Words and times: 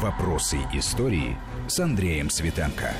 Вопросы 0.00 0.56
истории 0.72 1.36
с 1.68 1.78
Андреем 1.78 2.30
Светенко. 2.30 2.94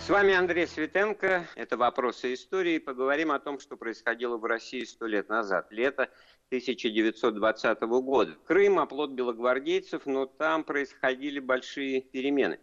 С 0.00 0.08
вами 0.08 0.34
Андрей 0.34 0.66
Светенко. 0.66 1.46
Это 1.54 1.76
«Вопросы 1.76 2.34
истории». 2.34 2.78
Поговорим 2.78 3.30
о 3.30 3.38
том, 3.38 3.60
что 3.60 3.76
происходило 3.76 4.38
в 4.38 4.44
России 4.44 4.82
сто 4.82 5.06
лет 5.06 5.28
назад. 5.28 5.68
Лето 5.70 6.10
1920 6.48 7.80
года. 8.02 8.36
Крым– 8.44 8.78
оплот 8.80 9.12
белогвардейцев, 9.12 10.04
но 10.04 10.26
там 10.26 10.64
происходили 10.64 11.38
большие 11.38 12.00
перемены. 12.00 12.58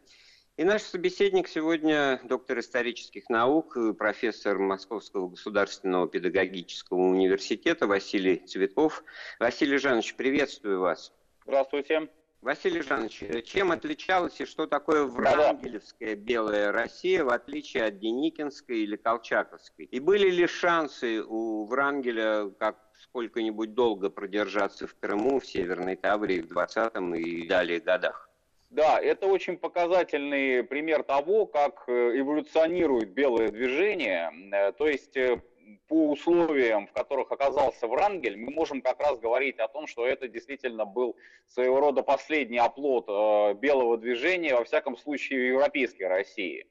И 0.58 0.66
наш 0.66 0.82
собеседник 0.82 1.48
сегодня 1.48 2.20
доктор 2.26 2.60
исторических 2.60 3.30
наук, 3.30 3.78
профессор 3.98 4.60
Московского 4.60 5.30
государственного 5.30 6.10
педагогического 6.10 6.98
университета 6.98 7.88
Василий 7.88 8.46
Цветков. 8.46 9.06
Василий 9.40 9.78
Жанович, 9.78 10.16
приветствую 10.16 10.82
вас. 10.82 11.14
Здравствуйте. 11.46 12.08
Василий 12.42 12.82
Жанович, 12.82 13.46
чем 13.46 13.72
отличалась 13.72 14.40
и 14.42 14.46
что 14.46 14.66
такое 14.68 15.06
Врангелевская 15.06 16.16
белая 16.16 16.72
Россия, 16.72 17.24
в 17.24 17.30
отличие 17.30 17.86
от 17.86 18.00
Деникинской 18.00 18.80
или 18.80 18.98
Колчаковской? 18.98 19.86
И 19.86 20.00
были 20.00 20.30
ли 20.30 20.48
шансы 20.48 21.24
у 21.24 21.66
Врангеля 21.66 22.50
как 22.60 22.78
сколько-нибудь 23.02 23.74
долго 23.74 24.10
продержаться 24.10 24.88
в 24.88 24.96
Крыму, 24.96 25.40
в 25.40 25.46
Северной 25.46 25.96
Таврии 25.96 26.42
в 26.42 26.52
20-м 26.52 27.16
и 27.16 27.48
далее 27.48 27.80
годах? 27.80 28.30
Да, 28.70 29.00
это 29.00 29.28
очень 29.28 29.58
показательный 29.58 30.64
пример 30.64 31.04
того, 31.04 31.46
как 31.46 31.84
э, 31.88 32.20
эволюционирует 32.20 33.12
белое 33.12 33.50
движение. 33.50 34.32
Э, 34.52 34.72
то 34.72 34.88
есть 34.88 35.16
э, 35.16 35.42
по 35.88 36.12
условиям, 36.12 36.88
в 36.88 36.94
которых 36.94 37.32
оказался 37.32 37.88
Врангель, 37.88 38.38
мы 38.38 38.52
можем 38.52 38.82
как 38.82 39.00
раз 39.00 39.20
говорить 39.20 39.60
о 39.60 39.68
том, 39.68 39.88
что 39.88 40.06
это 40.06 40.28
действительно 40.28 40.86
был 40.86 41.16
своего 41.48 41.80
рода 41.80 42.04
последний 42.04 42.58
оплот 42.58 43.06
э, 43.08 43.54
белого 43.56 43.98
движения, 43.98 44.56
во 44.56 44.64
всяком 44.64 44.98
случае, 44.98 45.40
в 45.40 45.48
европейской 45.54 46.04
России. 46.04 46.66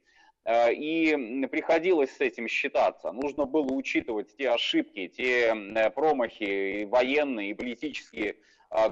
Э, 0.45 0.73
и 0.73 1.47
приходилось 1.47 2.17
с 2.17 2.21
этим 2.21 2.49
считаться. 2.49 3.13
Нужно 3.13 3.45
было 3.45 3.73
учитывать 3.73 4.37
те 4.37 4.51
ошибки, 4.51 5.09
те 5.09 5.55
э, 5.55 5.91
промахи 5.91 6.85
военные 6.85 7.51
и 7.51 7.55
политические, 7.55 8.37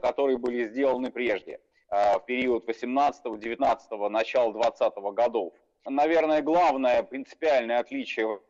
которые 0.03 0.37
были 0.37 0.69
сделаны 0.69 1.11
прежде, 1.11 1.59
в 1.89 2.23
период 2.27 2.69
18-19, 2.69 4.09
начала 4.11 4.53
20-го 4.53 5.13
годов. 5.13 5.55
Наверное, 5.87 6.43
главное 6.43 7.03
принципиальное 7.03 7.79
отличие 7.79 8.41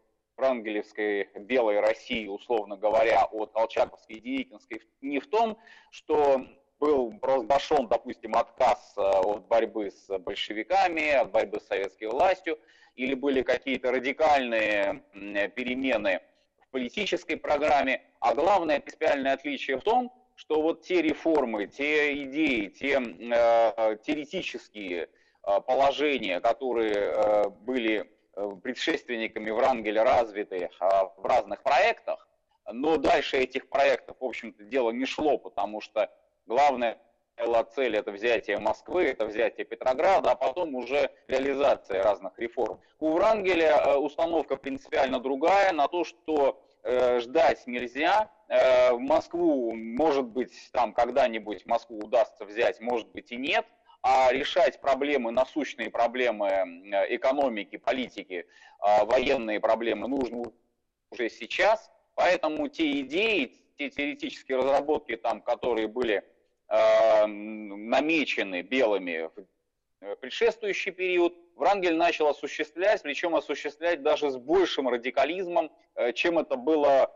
врангелевской 0.40 1.28
белой 1.36 1.80
России, 1.80 2.26
условно 2.26 2.76
говоря, 2.76 3.24
от 3.24 3.52
колчаковской 3.52 4.16
и 4.16 4.20
деникинской 4.20 4.82
не 5.02 5.20
в 5.20 5.26
том, 5.28 5.58
что 5.90 6.46
был 6.78 7.12
провозглашен, 7.18 7.88
допустим, 7.88 8.34
отказ 8.34 8.94
э, 8.96 9.00
от 9.00 9.46
борьбы 9.48 9.90
с 9.90 10.18
большевиками, 10.18 11.10
от 11.10 11.30
борьбы 11.30 11.60
с 11.60 11.66
советской 11.66 12.06
властью, 12.06 12.58
или 12.96 13.14
были 13.14 13.42
какие-то 13.42 13.92
радикальные 13.92 15.04
перемены 15.54 16.20
в 16.66 16.70
политической 16.70 17.36
программе, 17.36 18.02
а 18.18 18.34
главное 18.34 18.80
принципиальное 18.80 19.34
отличие 19.34 19.76
в 19.76 19.82
том, 19.82 20.10
что 20.34 20.62
вот 20.62 20.82
те 20.82 21.02
реформы, 21.02 21.66
те 21.66 22.24
идеи, 22.24 22.68
те 22.68 22.98
э, 22.98 23.96
теоретические 24.02 25.02
э, 25.02 25.60
положения, 25.66 26.40
которые 26.40 26.94
э, 26.94 27.48
были 27.50 28.10
предшественниками 28.62 29.50
Врангеля 29.50 30.04
развиты 30.04 30.70
а, 30.78 31.06
в 31.16 31.24
разных 31.24 31.62
проектах, 31.62 32.28
но 32.70 32.96
дальше 32.96 33.38
этих 33.38 33.68
проектов, 33.68 34.16
в 34.20 34.24
общем-то, 34.24 34.64
дело 34.64 34.90
не 34.90 35.06
шло, 35.06 35.38
потому 35.38 35.80
что 35.80 36.10
главная 36.46 36.98
цель 37.74 37.96
это 37.96 38.12
взятие 38.12 38.58
Москвы, 38.58 39.04
это 39.04 39.26
взятие 39.26 39.64
Петрограда, 39.64 40.32
а 40.32 40.34
потом 40.34 40.74
уже 40.74 41.10
реализация 41.26 42.02
разных 42.02 42.38
реформ. 42.38 42.80
У 42.98 43.12
Врангеля 43.12 43.76
э, 43.78 43.96
установка 43.96 44.56
принципиально 44.56 45.20
другая, 45.20 45.72
на 45.72 45.88
то, 45.88 46.04
что 46.04 46.62
э, 46.82 47.20
ждать 47.20 47.66
нельзя. 47.66 48.30
В 48.48 48.98
Москву, 48.98 49.72
может 49.76 50.24
быть, 50.24 50.52
там 50.72 50.92
когда-нибудь 50.92 51.66
Москву 51.66 52.00
удастся 52.00 52.44
взять, 52.44 52.80
может 52.80 53.06
быть 53.12 53.30
и 53.30 53.36
нет– 53.36 53.64
а 54.02 54.32
решать 54.32 54.80
проблемы, 54.80 55.30
насущные 55.30 55.90
проблемы 55.90 56.48
экономики, 57.08 57.76
политики, 57.76 58.46
а, 58.78 59.04
военные 59.04 59.60
проблемы 59.60 60.08
нужно 60.08 60.52
уже 61.10 61.28
сейчас. 61.28 61.90
Поэтому 62.14 62.68
те 62.68 63.00
идеи, 63.00 63.56
те 63.76 63.90
теоретические 63.90 64.58
разработки, 64.58 65.16
там, 65.16 65.40
которые 65.40 65.88
были 65.88 66.22
э, 66.68 67.26
намечены 67.26 68.62
белыми 68.62 69.30
в 70.00 70.16
предшествующий 70.16 70.92
период, 70.92 71.34
Врангель 71.56 71.94
начал 71.94 72.28
осуществлять, 72.28 73.02
причем 73.02 73.34
осуществлять 73.34 74.02
даже 74.02 74.30
с 74.30 74.36
большим 74.36 74.88
радикализмом, 74.88 75.70
э, 75.94 76.12
чем 76.12 76.38
это 76.38 76.56
было 76.56 77.14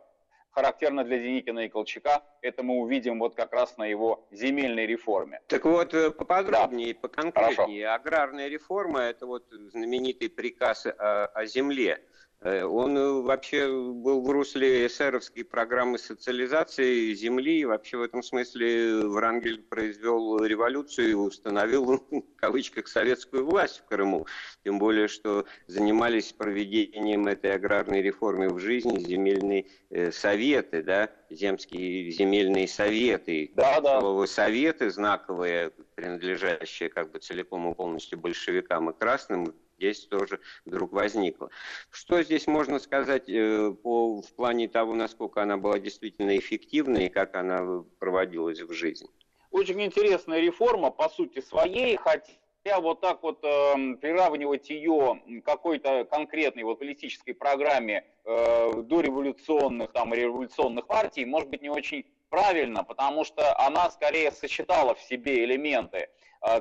характерно 0.55 1.05
для 1.05 1.19
Деникина 1.19 1.61
и 1.61 1.69
Колчака. 1.69 2.23
Это 2.41 2.63
мы 2.63 2.77
увидим 2.77 3.19
вот 3.19 3.35
как 3.35 3.53
раз 3.53 3.77
на 3.77 3.85
его 3.85 4.27
земельной 4.31 4.87
реформе. 4.87 5.41
Так 5.49 5.65
вот, 5.65 5.93
э, 5.95 6.11
поподробнее, 6.11 6.95
да. 6.95 7.01
поконкретнее. 7.01 7.87
Хорошо. 7.87 8.03
Аграрная 8.03 8.49
реформа– 8.49 9.01
это 9.01 9.27
вот 9.27 9.47
знаменитый 9.51 10.31
приказ 10.31 10.87
о, 10.87 11.27
о 11.27 11.47
земле. 11.47 12.01
Э, 12.45 12.63
он 12.65 12.97
э, 12.97 13.23
вообще 13.23 13.67
был 13.69 14.21
в 14.21 14.31
русле 14.31 14.87
эсеровской 14.87 15.45
программы 15.45 15.99
социализации 15.99 17.15
земли, 17.15 17.61
и 17.61 17.65
вообще 17.65 17.97
в 17.97 18.03
этом 18.03 18.23
смысле 18.23 19.07
Врангель 19.07 19.63
произвел 19.63 20.45
революцию 20.45 21.11
и 21.11 21.15
установил, 21.15 22.05
в 22.11 22.23
кавычках, 22.37 22.87
советскую 22.87 23.47
власть 23.47 23.79
в 23.79 23.87
Крыму. 23.87 24.27
Тем 24.63 24.79
более, 24.79 25.09
что 25.09 25.47
занимались 25.69 26.35
проведением 26.35 27.27
этой 27.29 27.55
аграрной 27.55 28.03
реформы 28.03 28.51
в 28.51 28.59
жизни 28.59 28.99
земельные 28.99 29.67
э, 29.89 30.13
советы, 30.13 30.83
да, 30.83 31.11
земские 31.31 32.11
земельные 32.11 32.69
советы. 32.69 33.53
Да, 33.55 33.81
да. 33.81 34.01
Слово 34.01 34.27
советы 34.27 34.91
знаковые, 34.91 35.73
принадлежащие 35.95 36.91
как 36.91 37.11
бы 37.11 37.21
целиком 37.21 37.71
и 37.71 37.75
полностью 37.75 38.19
большевикам 38.19 38.91
и 38.91 38.99
красным, 38.99 39.55
здесь 39.85 40.07
тоже 40.07 40.41
вдруг 40.65 40.93
возникла. 40.93 41.51
Что 41.91 42.23
здесь 42.23 42.47
можно 42.47 42.79
сказать 42.79 43.29
э, 43.29 43.71
по, 43.83 44.23
в 44.23 44.35
плане 44.35 44.69
того, 44.69 44.95
насколько 44.95 45.43
она 45.43 45.57
была 45.57 45.79
действительно 45.79 46.37
эффективна 46.37 46.99
и 46.99 47.09
как 47.09 47.35
она 47.35 47.85
проводилась 47.99 48.61
в 48.61 48.73
жизнь? 48.73 49.07
Очень 49.51 49.83
интересная 49.83 50.41
реформа 50.41 50.91
по 50.91 51.09
сути 51.09 51.41
своей, 51.41 51.97
хотя 51.97 52.81
вот 52.81 53.01
так 53.01 53.23
вот 53.23 53.45
э, 53.45 53.75
приравнивать 54.01 54.71
ее 54.71 55.23
какой-то 55.45 56.05
конкретной 56.05 56.65
вот 56.65 56.79
политической 56.79 57.35
программе 57.35 58.05
э, 58.25 58.83
дореволюционных 58.83 59.93
там 59.93 60.15
революционных 60.15 60.87
партий, 60.87 61.25
может 61.27 61.51
быть 61.51 61.63
не 61.63 61.69
очень 61.71 62.07
правильно, 62.31 62.83
потому 62.83 63.25
что 63.25 63.57
она 63.61 63.91
скорее 63.91 64.33
сочетала 64.33 64.95
в 64.95 65.01
себе 65.03 65.45
элементы 65.45 66.09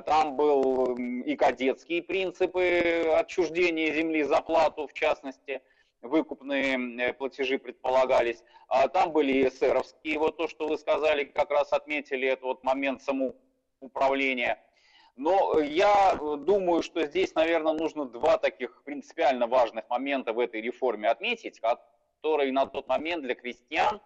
там 0.06 0.36
был 0.36 0.96
и 0.96 1.36
кадетские 1.36 2.02
принципы 2.02 3.04
отчуждения 3.16 3.92
земли 3.92 4.22
за 4.22 4.40
плату, 4.40 4.86
в 4.86 4.94
частности, 4.94 5.60
выкупные 6.00 6.78
э, 7.00 7.12
платежи 7.12 7.58
предполагались. 7.58 8.42
А 8.68 8.88
там 8.88 9.12
были 9.12 9.46
эсеровские, 9.48 10.18
вот 10.18 10.36
то, 10.36 10.48
что 10.48 10.68
вы 10.68 10.78
сказали, 10.78 11.24
как 11.24 11.50
раз 11.50 11.72
отметили, 11.72 12.28
это 12.28 12.46
вот 12.46 12.64
момент 12.64 13.02
самоуправления. 13.02 14.58
Но 15.16 15.60
я 15.60 16.14
думаю, 16.14 16.82
что 16.82 17.04
здесь, 17.06 17.34
наверное, 17.34 17.74
нужно 17.74 18.06
два 18.06 18.36
таких 18.38 18.82
принципиально 18.84 19.46
важных 19.46 19.88
момента 19.88 20.32
в 20.32 20.38
этой 20.38 20.60
реформе 20.60 21.08
отметить, 21.08 21.60
которые 21.60 22.52
на 22.52 22.66
тот 22.66 22.88
момент 22.88 23.22
для 23.22 23.34
крестьян, 23.34 24.00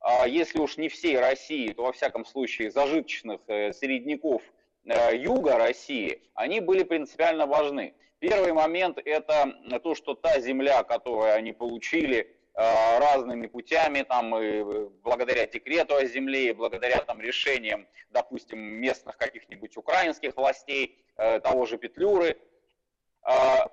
а, 0.00 0.26
если 0.26 0.58
уж 0.58 0.76
не 0.76 0.88
всей 0.88 1.18
России, 1.18 1.72
то 1.72 1.82
во 1.82 1.92
всяком 1.92 2.24
случае 2.24 2.70
зажиточных 2.70 3.40
э, 3.48 3.72
середняков– 3.72 4.42
Э, 4.52 4.55
юга 4.86 5.58
России, 5.58 6.22
они 6.34 6.60
были 6.60 6.82
принципиально 6.82 7.46
важны. 7.46 7.94
Первый 8.18 8.52
момент– 8.52 8.98
это 9.04 9.52
то, 9.82 9.94
что 9.94 10.14
та 10.14 10.40
земля, 10.40 10.82
которую 10.82 11.34
они 11.34 11.52
получили 11.52 12.18
э, 12.54 12.98
разными 12.98 13.46
путями, 13.46 14.02
там, 14.02 14.34
и 14.38 14.88
благодаря 15.02 15.46
декрету 15.46 15.96
о 15.96 16.04
земле, 16.06 16.50
и 16.50 16.54
благодаря 16.54 16.98
там, 17.02 17.20
решениям, 17.20 17.86
допустим, 18.10 18.58
местных 18.58 19.16
каких-нибудь 19.18 19.76
украинских 19.76 20.36
властей, 20.36 21.04
э, 21.16 21.40
того 21.40 21.66
же 21.66 21.78
Петлюры, 21.78 22.38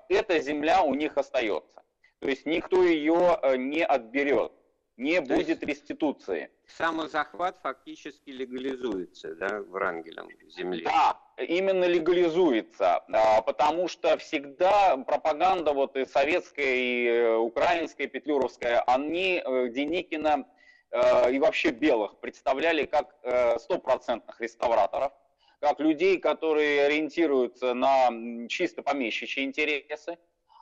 эта 0.08 0.40
земля 0.40 0.82
у 0.82 0.94
них 0.94 1.16
остается. 1.16 1.84
То 2.18 2.28
есть 2.28 2.44
никто 2.44 2.82
ее 2.82 3.38
не 3.56 3.84
отберет 3.84 4.50
не 4.96 5.20
будет 5.20 5.62
реституции. 5.62 6.50
Самозахват 6.66 7.58
фактически 7.62 8.30
легализуется, 8.30 9.34
да, 9.34 9.60
Врангелем 9.60 10.28
земли. 10.48 10.84
Да, 10.84 11.20
именно 11.36 11.84
легализуется, 11.84 13.04
а, 13.12 13.42
потому 13.42 13.86
что 13.86 14.16
всегда 14.16 14.96
пропаганда 14.96 15.72
вот 15.72 15.96
и 15.96 16.06
советская, 16.06 16.74
и 16.74 17.06
э, 17.06 17.36
украинская, 17.36 18.06
петлюровская, 18.06 18.80
они 18.86 19.42
э, 19.44 19.68
Деникина 19.68 20.46
э, 20.90 21.32
и 21.32 21.38
вообще 21.38 21.70
белых 21.70 22.18
представляли 22.20 22.86
как 22.86 23.14
стопроцентных 23.60 24.40
реставраторов, 24.40 25.12
как 25.60 25.80
людей, 25.80 26.18
которые 26.18 26.86
ориентируются 26.86 27.74
на 27.74 28.10
чисто 28.48 28.82
помещичьи 28.82 29.44
интересы. 29.44 30.18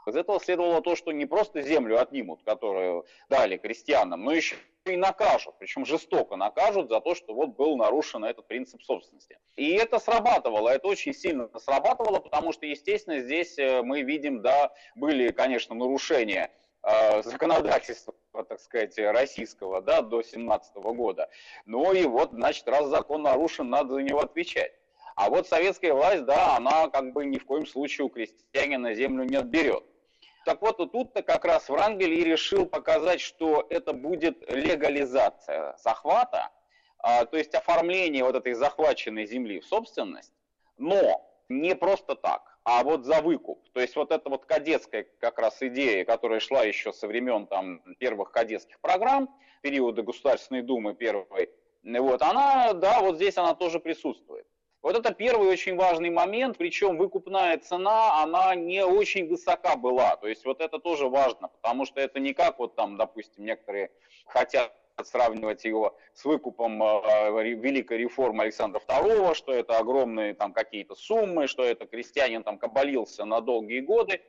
Из 0.07 0.17
этого 0.17 0.41
следовало 0.41 0.83
то, 0.83 0.97
что 0.97 1.13
не 1.13 1.27
просто 1.27 1.63
землю 1.63 2.01
отнимут, 2.01 2.43
которую 2.45 3.07
дали 3.29 3.57
крестьянам, 3.57 4.25
но 4.25 4.33
еще 4.33 4.57
и 4.85 4.97
накажут, 4.97 5.55
причем 5.59 5.85
жестоко 5.87 6.37
накажут 6.37 6.91
за 6.91 7.01
то, 7.01 7.15
что 7.15 7.35
вот 7.35 7.51
был 7.51 7.77
нарушен 7.77 8.25
этот 8.25 8.49
принцип 8.49 8.83
собственности. 8.83 9.39
И 9.57 9.75
это 9.75 9.99
срабатывало, 10.01 10.69
это 10.71 10.89
очень 10.89 11.15
сильно 11.15 11.49
срабатывало, 11.59 12.19
потому 12.19 12.53
что, 12.53 12.67
естественно, 12.67 13.21
здесь 13.21 13.59
э, 13.59 13.83
мы 13.83 14.03
видим, 14.03 14.43
да, 14.43 14.73
были, 14.97 15.31
конечно, 15.31 15.75
нарушения 15.75 16.51
э, 16.83 17.23
законодательства, 17.23 18.15
так 18.33 18.61
сказать, 18.61 18.99
российского, 18.99 19.81
да, 19.83 20.03
до 20.03 20.23
17 20.23 20.75
года. 20.77 21.29
Но 21.65 21.93
и 21.93 22.05
вот, 22.05 22.33
значит, 22.33 22.67
раз 22.67 22.89
закон 22.89 23.23
нарушен, 23.23 23.71
надо 23.71 23.95
за 23.95 24.03
него 24.03 24.21
отвечать. 24.21 24.73
А 25.15 25.29
вот 25.29 25.47
советская 25.47 25.93
власть, 25.93 26.25
да, 26.25 26.57
она 26.57 26.89
как 26.89 27.13
бы 27.13 27.25
ни 27.25 27.39
в 27.39 27.45
коем 27.45 27.67
случае 27.67 28.07
у 28.07 28.09
крестьянина 28.09 28.95
землю 28.95 29.25
не 29.25 29.37
отберет. 29.37 29.85
Так 30.45 30.61
вот, 30.61 30.77
тут-то 30.77 31.23
как 31.23 31.45
раз 31.45 31.69
Врангель 31.69 32.15
и 32.15 32.25
решил 32.25 32.67
показать, 32.67 33.21
что 33.21 33.67
это 33.71 33.93
будет 33.93 34.43
легализация 34.51 35.77
захвата, 35.79 36.51
а, 36.99 37.25
то 37.25 37.37
есть 37.37 37.55
оформление 37.55 38.25
вот 38.25 38.35
этой 38.35 38.55
захваченной 38.55 39.27
земли 39.27 39.61
в 39.61 39.67
собственность, 39.67 40.33
но 40.79 41.29
не 41.49 41.75
просто 41.75 42.17
так, 42.17 42.59
а 42.65 42.83
вот 42.83 43.05
за 43.05 43.21
выкуп. 43.21 43.69
То 43.73 43.81
есть 43.81 43.95
вот 43.97 44.11
эта 44.11 44.29
вот 44.29 44.47
кадетская 44.47 45.07
как 45.21 45.39
раз 45.39 45.63
идея, 45.63 46.05
которая 46.05 46.41
шла 46.41 46.63
еще 46.63 46.93
со 46.93 47.07
времен 47.07 47.47
там 47.47 47.81
первых 47.99 48.33
кадетских 48.33 48.81
программ, 48.81 49.29
периода 49.61 50.03
Государственной 50.03 50.63
Думы 50.63 50.95
первой, 50.95 51.51
вот 51.85 52.23
она, 52.23 52.73
да, 52.75 53.01
вот 53.01 53.17
здесь 53.17 53.37
она 53.37 53.55
тоже 53.55 53.81
присутствует. 53.81 54.47
Вот 54.83 54.97
это 54.97 55.15
первый 55.15 55.49
очень 55.49 55.77
важный 55.77 56.11
момент, 56.11 56.59
причем 56.59 56.97
выкупная 56.97 57.57
цена, 57.59 58.21
она 58.21 58.55
не 58.57 58.85
очень 58.85 59.29
высока 59.29 59.77
была. 59.77 60.17
То 60.17 60.27
есть 60.27 60.45
вот 60.45 60.61
это 60.61 60.81
тоже 60.81 61.09
важно, 61.09 61.49
потому 61.49 61.87
что 61.87 62.01
это 62.01 62.19
не 62.19 62.35
как 62.35 62.59
вот 62.59 62.75
там, 62.75 62.97
допустим, 62.97 63.45
некоторые 63.45 63.93
хотят 64.27 64.73
сравнивать 65.05 65.65
его 65.65 65.97
с 66.15 66.25
выкупом 66.25 66.83
э, 66.83 67.55
великой 67.55 67.99
реформы 67.99 68.43
Александра 68.43 68.81
II, 68.87 69.35
что 69.35 69.53
это 69.53 69.79
огромные 69.79 70.35
там 70.35 70.53
какие-то 70.53 70.97
суммы, 70.97 71.47
что 71.47 71.65
это 71.65 71.87
крестьянин 71.87 72.43
там 72.43 72.59
кабалился 72.59 73.25
на 73.25 73.41
долгие 73.41 73.81
годы. 73.81 74.21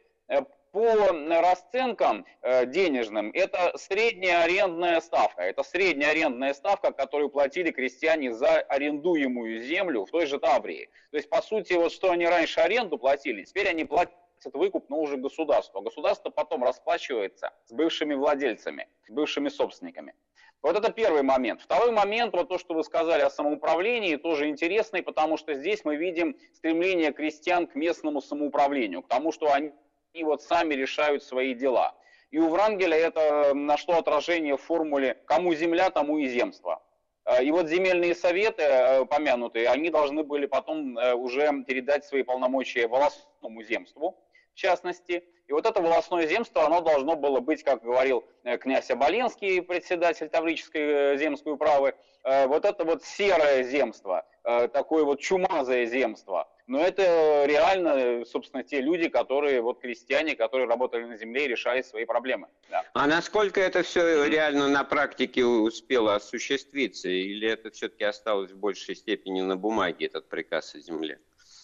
Э, 0.74 0.96
по 0.96 1.42
расценкам 1.42 2.26
э, 2.42 2.66
денежным 2.66 3.30
это 3.34 3.78
средняя 3.78 4.44
арендная 4.44 5.02
ставка. 5.02 5.44
Это 5.44 5.62
средняя 5.62 6.12
арендная 6.12 6.54
ставка, 6.56 6.92
которую 6.92 7.30
платили 7.30 7.70
крестьяне 7.70 8.34
за 8.34 8.60
арендуемую 8.62 9.62
землю 9.62 10.06
в 10.06 10.10
той 10.10 10.26
же 10.26 10.40
Таврии. 10.40 10.90
То 11.12 11.18
есть, 11.18 11.30
по 11.30 11.44
сути, 11.44 11.74
вот 11.74 11.92
что 11.92 12.10
они 12.10 12.26
раньше 12.26 12.60
аренду 12.60 12.98
платили, 12.98 13.44
теперь 13.44 13.68
они 13.68 13.86
платят 13.86 14.16
выкуп, 14.52 14.90
но 14.90 15.00
уже 15.00 15.18
государство. 15.18 15.82
Государство 15.82 16.32
потом 16.32 16.64
расплачивается 16.64 17.52
с 17.66 17.72
бывшими 17.72 18.16
владельцами, 18.16 18.88
с 19.08 19.12
бывшими 19.12 19.50
собственниками. 19.50 20.16
Вот 20.64 20.76
это 20.76 20.92
первый 20.92 21.22
момент. 21.22 21.62
Второй 21.62 21.92
момент, 21.92 22.34
вот 22.34 22.50
то, 22.50 22.58
что 22.58 22.74
вы 22.74 22.84
сказали 22.84 23.22
о 23.22 23.30
самоуправлении, 23.30 24.16
тоже 24.16 24.48
интересный, 24.48 25.04
потому 25.04 25.38
что 25.38 25.54
здесь 25.54 25.86
мы 25.86 25.98
видим 25.98 26.36
стремление 26.54 27.12
крестьян 27.12 27.68
к 27.68 27.76
местному 27.76 28.22
самоуправлению, 28.22 29.04
к 29.04 29.08
тому, 29.08 29.32
что 29.32 29.52
они 29.54 29.72
и 30.14 30.24
вот 30.24 30.42
сами 30.42 30.76
решают 30.76 31.24
свои 31.24 31.54
дела. 31.54 31.96
И 32.32 32.40
у 32.40 32.50
Врангеля 32.50 32.98
это 32.98 33.54
нашло 33.54 33.98
отражение 33.98 34.58
в 34.58 34.62
формуле 34.62 35.18
«кому 35.26 35.54
земля, 35.54 35.90
тому 35.90 36.18
и 36.20 36.28
земство». 36.28 36.82
Э, 37.26 37.44
и 37.44 37.52
вот 37.52 37.68
земельные 37.68 38.16
советы, 38.16 38.64
э, 38.64 39.06
помянутые, 39.06 39.70
они 39.70 39.90
должны 39.90 40.24
были 40.24 40.46
потом 40.46 40.98
э, 40.98 41.14
уже 41.14 41.52
передать 41.64 42.06
свои 42.06 42.24
полномочия 42.24 42.88
волосному 42.88 43.64
земству, 43.64 44.20
в 44.54 44.56
частности. 44.56 45.24
И 45.48 45.52
вот 45.52 45.66
это 45.66 45.82
волосное 45.82 46.28
земство, 46.28 46.64
оно 46.64 46.82
должно 46.82 47.16
было 47.16 47.40
быть, 47.40 47.64
как 47.64 47.84
говорил 47.84 48.24
князь 48.62 48.90
Оболенский, 48.90 49.62
председатель 49.62 50.30
Таврической 50.30 51.18
земской 51.18 51.54
управы, 51.54 51.96
вот 52.24 52.64
это 52.64 52.86
вот 52.86 53.04
серое 53.04 53.64
земство, 53.64 54.26
такое 54.44 55.04
вот 55.04 55.20
чумазое 55.20 55.86
земство– 55.86 56.48
но 56.68 56.80
это 56.80 57.46
реально, 57.46 58.26
собственно, 58.26 58.64
те 58.64 58.82
люди, 58.82 59.10
которые, 59.10 59.62
вот 59.62 59.82
крестьяне, 59.82 60.36
которые 60.36 60.68
работали 60.68 61.04
на 61.04 61.18
земле 61.18 61.46
и 61.46 61.48
решали 61.50 61.82
свои 61.82 62.06
проблемы. 62.06 62.48
Да. 62.70 62.84
А 62.94 63.08
насколько 63.08 63.60
это 63.60 63.84
все 63.84 64.26
реально 64.26 64.68
на 64.70 64.84
практике 64.84 65.44
успело 65.44 66.16
осуществиться, 66.16 67.10
или 67.10 67.48
это 67.48 67.72
все-таки 67.72 68.06
осталось 68.06 68.52
в 68.52 68.58
большей 68.58 68.96
степени 68.96 69.42
на 69.42 69.58
бумаге, 69.58 70.06
этот 70.06 70.30
приказ 70.30 70.76
о 70.76 70.80
земле? 70.80 71.20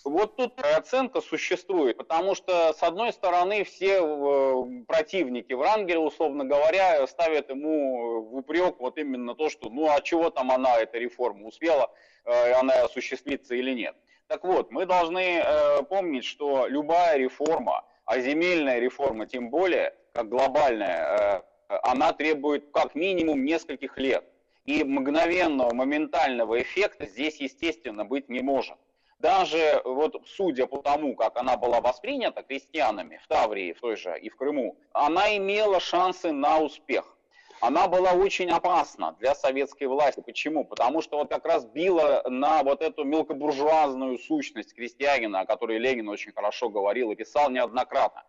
Вот 0.06 0.38
тут 0.38 0.60
оценка 0.60 1.22
существует, 1.22 1.98
потому 1.98 2.34
что, 2.34 2.74
с 2.74 2.81
одной 2.84 3.12
стороны, 3.12 3.63
все 3.63 4.00
э, 4.00 4.84
противники 4.88 5.54
Врангеля, 5.54 6.00
условно 6.00 6.45
говоря, 6.45 7.06
ставят 7.07 7.50
ему 7.50 8.22
в 8.22 8.38
упрек 8.38 8.80
вот 8.80 8.98
именно 8.98 9.36
то, 9.36 9.50
что 9.50 9.69
ну 9.69 9.90
а 9.90 10.02
чего 10.02 10.30
там 10.30 10.52
она, 10.52 10.78
эта 10.80 10.98
реформа, 10.98 11.48
успела 11.48 11.92
э, 12.24 12.54
она 12.54 12.81
осуществиться 12.84 13.56
или 13.56 13.72
нет. 13.74 13.95
Так 14.30 14.44
вот, 14.44 14.70
мы 14.70 14.86
должны 14.86 15.42
э, 15.44 15.81
помнить, 15.90 16.24
что 16.24 16.68
любая 16.68 17.18
реформа, 17.18 17.84
а 18.06 18.20
земельная 18.20 18.78
реформа 18.78 19.26
тем 19.26 19.50
более, 19.50 19.96
как 20.14 20.30
глобальная, 20.30 21.42
э, 21.68 21.78
она 21.81 22.14
требует 22.14 22.70
как 22.72 22.94
минимум 22.94 23.44
нескольких 23.44 23.98
лет. 23.98 24.24
И 24.66 24.84
мгновенного, 24.84 25.74
моментального 25.74 26.62
эффекта 26.62 27.08
здесь, 27.08 27.38
естественно, 27.42 28.06
быть 28.06 28.30
не 28.30 28.42
может. 28.42 28.78
Даже 29.18 29.81
вот 29.84 30.22
судя 30.28 30.68
по 30.68 30.78
тому, 30.84 31.16
как 31.16 31.36
она 31.36 31.58
была 31.58 31.81
воспринята 31.81 32.44
крестьянами 32.44 33.20
в 33.24 33.28
Таврии, 33.28 33.74
в 33.74 33.81
той 33.81 33.96
же 33.96 34.16
и 34.20 34.30
в 34.30 34.36
Крыму, 34.36 34.78
она 34.94 35.36
имела 35.36 35.80
шансы 35.80 36.31
на 36.31 36.60
успех 36.60 37.18
она 37.62 37.88
была 37.88 38.14
очень 38.14 38.50
опасна 38.50 39.16
для 39.20 39.36
советской 39.36 39.86
власти. 39.86 40.22
Почему? 40.26 40.66
Потому 40.66 41.02
что 41.02 41.18
вот 41.18 41.30
как 41.30 41.46
раз 41.46 41.66
била 41.66 42.24
на 42.28 42.64
вот 42.64 42.82
эту 42.82 43.04
мелкобуржуазную 43.04 44.18
сущность 44.20 44.74
крестьянина, 44.74 45.42
о 45.42 45.46
которой 45.46 45.78
Ленин 45.78 46.08
очень 46.10 46.32
хорошо 46.32 46.70
говорил 46.70 47.12
и 47.12 47.16
писал 47.16 47.50
неоднократно. 47.50 48.24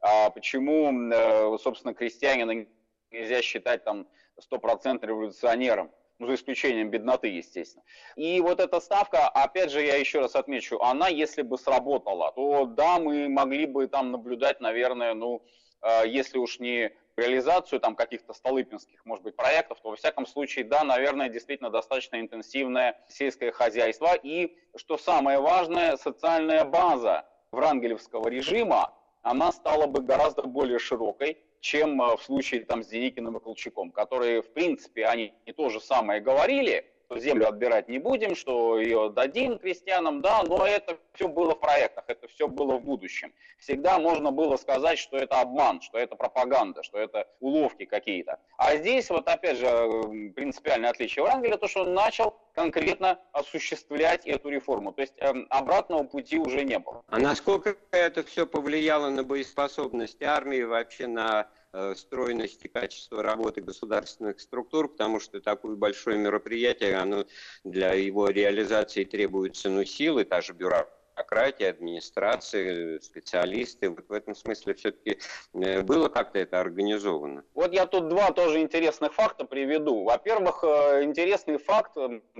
А 0.00 0.30
почему, 0.30 1.10
э, 1.10 1.58
собственно, 1.58 1.94
крестьянина 1.94 2.66
нельзя 3.10 3.42
считать 3.42 3.84
там 3.84 4.06
стопроцентным 4.38 5.10
революционером? 5.10 5.90
ну, 6.18 6.26
за 6.26 6.34
исключением 6.34 6.90
бедноты, 6.90 7.28
естественно. 7.28 7.84
И 8.16 8.40
вот 8.40 8.60
эта 8.60 8.80
ставка, 8.80 9.28
опять 9.28 9.70
же, 9.70 9.84
я 9.84 9.96
еще 9.96 10.20
раз 10.20 10.34
отмечу, 10.34 10.80
она, 10.80 11.08
если 11.08 11.42
бы 11.42 11.58
сработала, 11.58 12.32
то 12.32 12.64
да, 12.64 12.98
мы 12.98 13.28
могли 13.28 13.66
бы 13.66 13.86
там 13.86 14.12
наблюдать, 14.12 14.60
наверное, 14.60 15.14
ну, 15.14 15.42
э, 15.82 16.08
если 16.08 16.38
уж 16.38 16.58
не 16.58 16.92
реализацию 17.16 17.80
там 17.80 17.94
каких-то 17.96 18.32
столыпинских, 18.34 19.04
может 19.04 19.24
быть, 19.24 19.36
проектов, 19.36 19.78
то 19.80 19.90
во 19.90 19.96
всяком 19.96 20.26
случае, 20.26 20.64
да, 20.64 20.84
наверное, 20.84 21.28
действительно 21.28 21.70
достаточно 21.70 22.20
интенсивное 22.20 23.00
сельское 23.08 23.52
хозяйство. 23.52 24.14
И, 24.22 24.56
что 24.76 24.98
самое 24.98 25.40
важное, 25.40 25.96
социальная 25.96 26.64
база 26.64 27.26
врангелевского 27.52 28.28
режима, 28.28 28.92
она 29.22 29.50
стала 29.50 29.86
бы 29.86 30.02
гораздо 30.02 30.42
более 30.42 30.78
широкой, 30.78 31.38
чем 31.60 32.00
э, 32.00 32.16
в 32.16 32.22
случае 32.22 32.64
там, 32.64 32.82
с 32.84 32.88
Деникиным 32.88 33.36
и 33.38 33.40
Колчаком, 33.40 33.90
которые, 33.90 34.42
в 34.42 34.52
принципе, 34.52 35.06
они 35.06 35.34
не 35.46 35.52
то 35.52 35.68
же 35.68 35.80
самое 35.80 36.20
говорили, 36.20 36.86
землю 37.14 37.48
отбирать 37.48 37.88
не 37.88 37.98
будем, 37.98 38.34
что 38.34 38.78
ее 38.78 39.10
дадим 39.10 39.58
крестьянам, 39.58 40.20
да, 40.20 40.42
но 40.42 40.66
это 40.66 40.98
все 41.12 41.28
было 41.28 41.54
в 41.54 41.60
проектах, 41.60 42.04
это 42.08 42.28
все 42.28 42.48
было 42.48 42.76
в 42.76 42.82
будущем. 42.82 43.32
Всегда 43.58 43.98
можно 43.98 44.30
было 44.30 44.56
сказать, 44.56 44.98
что 44.98 45.16
это 45.16 45.40
обман, 45.40 45.80
что 45.80 45.98
это 45.98 46.16
пропаганда, 46.16 46.82
что 46.82 46.98
это 46.98 47.28
уловки 47.40 47.84
какие-то. 47.84 48.38
А 48.58 48.76
здесь 48.76 49.08
вот 49.10 49.28
опять 49.28 49.58
же 49.58 50.32
принципиальное 50.34 50.90
отличие 50.90 51.24
Врангеля, 51.24 51.56
то, 51.56 51.68
что 51.68 51.82
он 51.82 51.94
начал 51.94 52.34
конкретно 52.54 53.18
осуществлять 53.32 54.26
эту 54.26 54.48
реформу. 54.48 54.92
То 54.92 55.02
есть 55.02 55.14
э, 55.18 55.32
обратного 55.50 56.04
пути 56.04 56.38
уже 56.38 56.64
не 56.64 56.78
было. 56.78 57.02
А 57.08 57.18
насколько 57.18 57.76
это 57.90 58.22
все 58.22 58.46
повлияло 58.46 59.10
на 59.10 59.22
боеспособность 59.24 60.22
армии, 60.22 60.62
вообще 60.62 61.06
на 61.06 61.48
Э, 61.65 61.65
стройность 61.94 62.64
и 62.64 62.68
качество 62.68 63.22
работы 63.22 63.60
государственных 63.60 64.40
структур, 64.40 64.88
потому 64.88 65.20
что 65.20 65.40
такое 65.40 65.76
большое 65.76 66.18
мероприятие, 66.18 66.96
оно 66.96 67.24
для 67.64 67.92
его 67.92 68.28
реализации 68.28 69.04
требуется 69.04 69.68
ну, 69.68 69.84
силы, 69.84 70.24
та 70.24 70.40
же 70.40 70.52
бюрократия, 70.52 71.70
администрации, 71.70 72.98
специалисты. 73.00 73.90
Вот 73.90 74.08
в 74.08 74.12
этом 74.12 74.34
смысле 74.34 74.74
все-таки 74.74 75.18
э, 75.54 75.82
было 75.82 76.08
как-то 76.08 76.38
это 76.38 76.60
организовано. 76.60 77.44
Вот 77.54 77.72
я 77.72 77.86
тут 77.86 78.08
два 78.08 78.30
тоже 78.32 78.60
интересных 78.60 79.14
факта 79.14 79.44
приведу. 79.44 80.04
Во-первых, 80.04 80.64
э, 80.64 81.04
интересный 81.04 81.58
факт, 81.58 81.96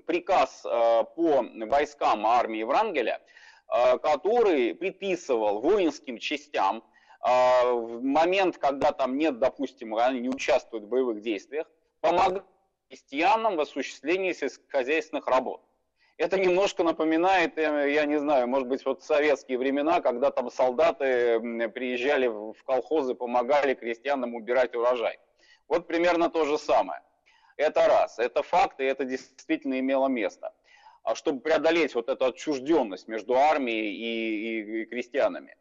приказ 0.07 0.63
по 0.63 1.45
войскам 1.67 2.27
армии 2.27 2.63
Врангеля, 2.63 3.21
который 3.69 4.75
предписывал 4.75 5.61
воинским 5.61 6.19
частям 6.19 6.85
в 7.27 8.03
момент, 8.03 8.57
когда 8.59 8.93
там 8.93 9.19
нет, 9.19 9.39
допустим, 9.39 9.97
они 9.97 10.21
не 10.21 10.29
участвуют 10.29 10.85
в 10.85 10.89
боевых 10.89 11.23
действиях, 11.23 11.67
помогать 12.01 12.45
крестьянам 12.89 13.57
в 13.57 13.61
осуществлении 13.61 14.33
сельскохозяйственных 14.33 15.27
работ. 15.27 15.61
Это 16.19 16.39
немножко 16.39 16.83
напоминает, 16.83 17.59
э, 17.59 17.93
я 17.93 18.07
не 18.07 18.19
знаю, 18.19 18.47
может 18.49 18.69
быть, 18.69 18.85
вот 18.87 19.03
советские 19.03 19.59
времена, 19.59 20.01
когда 20.01 20.31
там 20.31 20.51
солдаты 20.51 21.41
приезжали 21.75 22.27
в 22.29 22.57
колхозы, 22.65 23.15
помогали 23.15 23.75
крестьянам 23.75 24.35
убирать 24.35 24.75
урожай. 24.75 25.19
Вот 25.69 25.87
примерно 25.87 26.31
то 26.31 26.45
же 26.45 26.59
самое. 26.59 27.03
Это 27.57 27.87
раз, 27.87 28.19
это 28.19 28.43
факт, 28.43 28.81
и 28.81 28.85
это 28.85 29.05
действительно 29.05 29.79
имело 29.79 30.07
место. 30.07 30.55
А 31.03 31.15
чтобы 31.15 31.41
преодолеть 31.41 31.95
вот 31.95 32.09
эту 32.09 32.27
отчужденность 32.27 33.09
между 33.09 33.35
армией 33.35 33.93
и, 33.93 34.61
и, 34.61 34.83
и 34.83 34.85
крестьянами. 34.87 35.57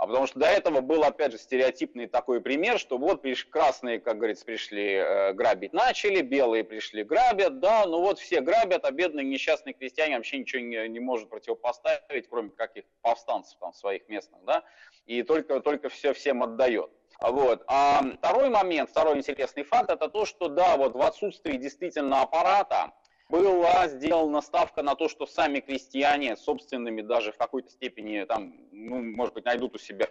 А 0.00 0.06
потому 0.06 0.26
что 0.26 0.38
до 0.38 0.46
этого 0.46 0.80
был, 0.80 1.04
опять 1.04 1.32
же, 1.32 1.36
стереотипный 1.36 2.06
такой 2.06 2.40
пример, 2.40 2.78
что 2.78 2.96
вот 2.96 3.22
красные, 3.50 4.00
как 4.00 4.16
говорится, 4.16 4.46
пришли 4.46 4.94
э, 4.94 5.34
грабить 5.34 5.74
начали, 5.74 6.22
белые 6.22 6.64
пришли 6.64 7.04
грабят, 7.04 7.60
да, 7.60 7.84
ну 7.84 8.00
вот 8.00 8.18
все 8.18 8.40
грабят, 8.40 8.86
а 8.86 8.92
бедные 8.92 9.26
несчастные 9.26 9.74
крестьяне 9.74 10.16
вообще 10.16 10.38
ничего 10.38 10.62
не, 10.62 10.88
не 10.88 11.00
может 11.00 11.28
противопоставить, 11.28 12.30
кроме 12.30 12.48
каких 12.48 12.84
повстанцев 13.02 13.58
там 13.60 13.74
своих 13.74 14.08
местных, 14.08 14.42
да, 14.46 14.64
и 15.04 15.22
только, 15.22 15.60
только 15.60 15.90
все 15.90 16.14
всем 16.14 16.42
отдает. 16.42 16.90
Вот. 17.20 17.62
А 17.66 18.02
второй 18.16 18.48
момент, 18.48 18.88
второй 18.88 19.18
интересный 19.18 19.64
факт, 19.64 19.90
это 19.90 20.08
то, 20.08 20.24
что 20.24 20.48
да, 20.48 20.78
вот 20.78 20.94
в 20.94 21.02
отсутствии 21.02 21.58
действительно 21.58 22.22
аппарата, 22.22 22.94
была 23.30 23.88
сделана 23.88 24.42
ставка 24.42 24.82
на 24.82 24.94
то, 24.94 25.08
что 25.08 25.26
сами 25.26 25.60
крестьяне 25.60 26.36
собственными 26.36 27.02
даже 27.02 27.32
в 27.32 27.36
какой-то 27.36 27.70
степени, 27.70 28.24
там, 28.24 28.54
ну, 28.72 29.02
может 29.02 29.34
быть, 29.34 29.44
найдут 29.44 29.76
у 29.76 29.78
себя 29.78 30.08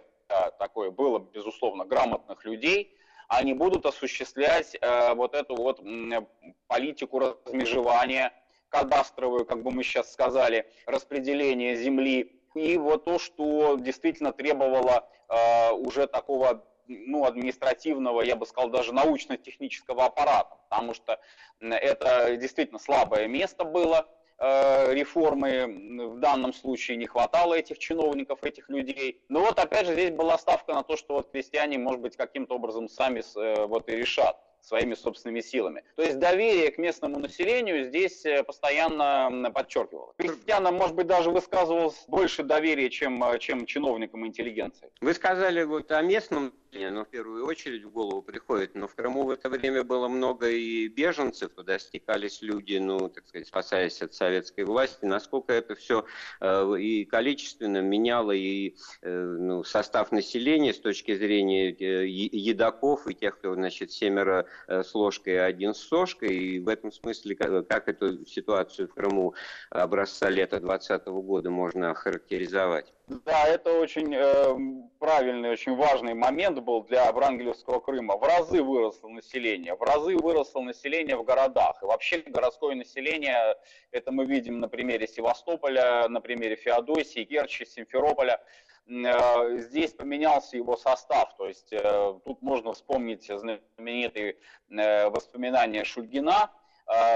такое, 0.58 0.90
было, 0.90 1.18
безусловно, 1.18 1.84
грамотных 1.84 2.44
людей, 2.44 2.96
они 3.28 3.52
будут 3.54 3.86
осуществлять 3.86 4.76
э, 4.80 5.14
вот 5.14 5.34
эту 5.34 5.54
вот 5.54 5.80
э, 5.80 6.26
политику 6.66 7.18
размежевания, 7.18 8.32
кадастровую, 8.68 9.44
как 9.44 9.62
бы 9.62 9.70
мы 9.70 9.84
сейчас 9.84 10.12
сказали, 10.12 10.66
распределение 10.86 11.76
земли, 11.76 12.40
и 12.54 12.76
вот 12.78 13.04
то, 13.04 13.18
что 13.18 13.76
действительно 13.76 14.32
требовало 14.32 15.08
э, 15.28 15.72
уже 15.72 16.06
такого 16.06 16.64
ну, 16.90 17.24
административного, 17.24 18.22
я 18.22 18.36
бы 18.36 18.46
сказал, 18.46 18.70
даже 18.70 18.92
научно-технического 18.92 20.06
аппарата, 20.06 20.56
потому 20.68 20.94
что 20.94 21.20
это 21.60 22.36
действительно 22.36 22.78
слабое 22.78 23.28
место 23.28 23.64
было 23.64 24.08
э, 24.38 24.94
реформы, 24.94 26.08
в 26.08 26.18
данном 26.18 26.52
случае 26.52 26.96
не 26.96 27.06
хватало 27.06 27.54
этих 27.54 27.78
чиновников, 27.78 28.42
этих 28.42 28.68
людей. 28.68 29.22
Но 29.28 29.40
вот 29.40 29.58
опять 29.58 29.86
же 29.86 29.92
здесь 29.92 30.10
была 30.10 30.36
ставка 30.38 30.74
на 30.74 30.82
то, 30.82 30.96
что 30.96 31.14
вот 31.14 31.30
крестьяне, 31.30 31.78
может 31.78 32.00
быть, 32.00 32.16
каким-то 32.16 32.54
образом 32.56 32.88
сами 32.88 33.22
э, 33.36 33.66
вот 33.66 33.88
и 33.88 33.96
решат 33.96 34.36
своими 34.62 34.94
собственными 34.94 35.40
силами. 35.40 35.82
То 35.96 36.02
есть 36.02 36.18
доверие 36.18 36.70
к 36.70 36.78
местному 36.78 37.18
населению 37.18 37.84
здесь 37.84 38.24
э, 38.24 38.42
постоянно 38.42 39.50
подчеркивалось. 39.52 40.14
Крестьянам, 40.16 40.76
может 40.76 40.94
быть, 40.94 41.06
даже 41.06 41.30
высказывалось 41.30 42.04
больше 42.08 42.42
доверия, 42.42 42.90
чем, 42.90 43.22
чем 43.38 43.66
чиновникам 43.66 44.26
интеллигенции. 44.26 44.90
Вы 45.00 45.14
сказали 45.14 45.64
вот 45.64 45.90
о 45.90 46.02
местном 46.02 46.52
ну, 46.72 47.04
в 47.04 47.08
первую 47.08 47.46
очередь 47.46 47.84
в 47.84 47.90
голову 47.90 48.22
приходит. 48.22 48.74
Но 48.74 48.86
в 48.86 48.94
Крыму 48.94 49.24
в 49.24 49.30
это 49.30 49.48
время 49.48 49.82
было 49.82 50.08
много 50.08 50.48
и 50.48 50.88
беженцев, 50.88 51.52
туда 51.52 51.78
стекались 51.78 52.42
люди, 52.42 52.76
ну, 52.76 53.08
так 53.08 53.26
сказать, 53.26 53.48
спасаясь 53.48 54.00
от 54.02 54.14
советской 54.14 54.64
власти. 54.64 55.04
Насколько 55.04 55.52
это 55.52 55.74
все 55.74 56.04
э, 56.40 56.78
и 56.78 57.04
количественно 57.04 57.80
меняло 57.82 58.32
и 58.32 58.76
э, 59.02 59.36
ну, 59.38 59.64
состав 59.64 60.12
населения 60.12 60.72
с 60.72 60.78
точки 60.78 61.14
зрения 61.14 61.70
э, 61.72 62.06
едоков 62.06 63.06
и 63.08 63.14
тех, 63.14 63.38
кто, 63.38 63.54
значит, 63.54 63.90
семеро 63.90 64.46
э, 64.68 64.82
с 64.82 64.94
ложкой, 64.94 65.38
а 65.40 65.46
один 65.46 65.74
с 65.74 65.78
сошкой. 65.78 66.36
И 66.36 66.60
в 66.60 66.68
этом 66.68 66.92
смысле, 66.92 67.34
как, 67.34 67.66
как 67.68 67.88
эту 67.88 68.24
ситуацию 68.26 68.88
в 68.88 68.94
Крыму 68.94 69.34
образца 69.70 70.28
лета 70.30 70.60
2020 70.60 71.06
года 71.06 71.50
можно 71.50 71.90
охарактеризовать? 71.90 72.92
Да, 73.24 73.48
это 73.48 73.72
очень 73.80 74.14
э, 74.14 74.84
правильный, 75.00 75.50
очень 75.50 75.74
важный 75.74 76.14
момент 76.14 76.60
был 76.60 76.84
для 76.84 77.10
Врангелевского 77.10 77.80
Крыма. 77.80 78.16
В 78.16 78.22
разы 78.22 78.62
выросло 78.62 79.08
население, 79.08 79.74
в 79.74 79.82
разы 79.82 80.16
выросло 80.16 80.60
население 80.60 81.16
в 81.16 81.24
городах. 81.24 81.82
И 81.82 81.86
вообще 81.86 82.18
городское 82.18 82.76
население, 82.76 83.56
это 83.90 84.12
мы 84.12 84.26
видим 84.26 84.60
на 84.60 84.68
примере 84.68 85.08
Севастополя, 85.08 86.08
на 86.08 86.20
примере 86.20 86.54
Феодосии, 86.54 87.24
Керчи, 87.24 87.66
Симферополя. 87.66 88.40
Э, 88.86 89.58
здесь 89.58 89.92
поменялся 89.92 90.56
его 90.56 90.76
состав, 90.76 91.36
то 91.36 91.48
есть 91.48 91.72
э, 91.72 92.14
тут 92.24 92.42
можно 92.42 92.72
вспомнить 92.74 93.24
знаменитые 93.26 94.36
э, 94.68 95.08
воспоминания 95.10 95.82
Шульгина, 95.82 96.50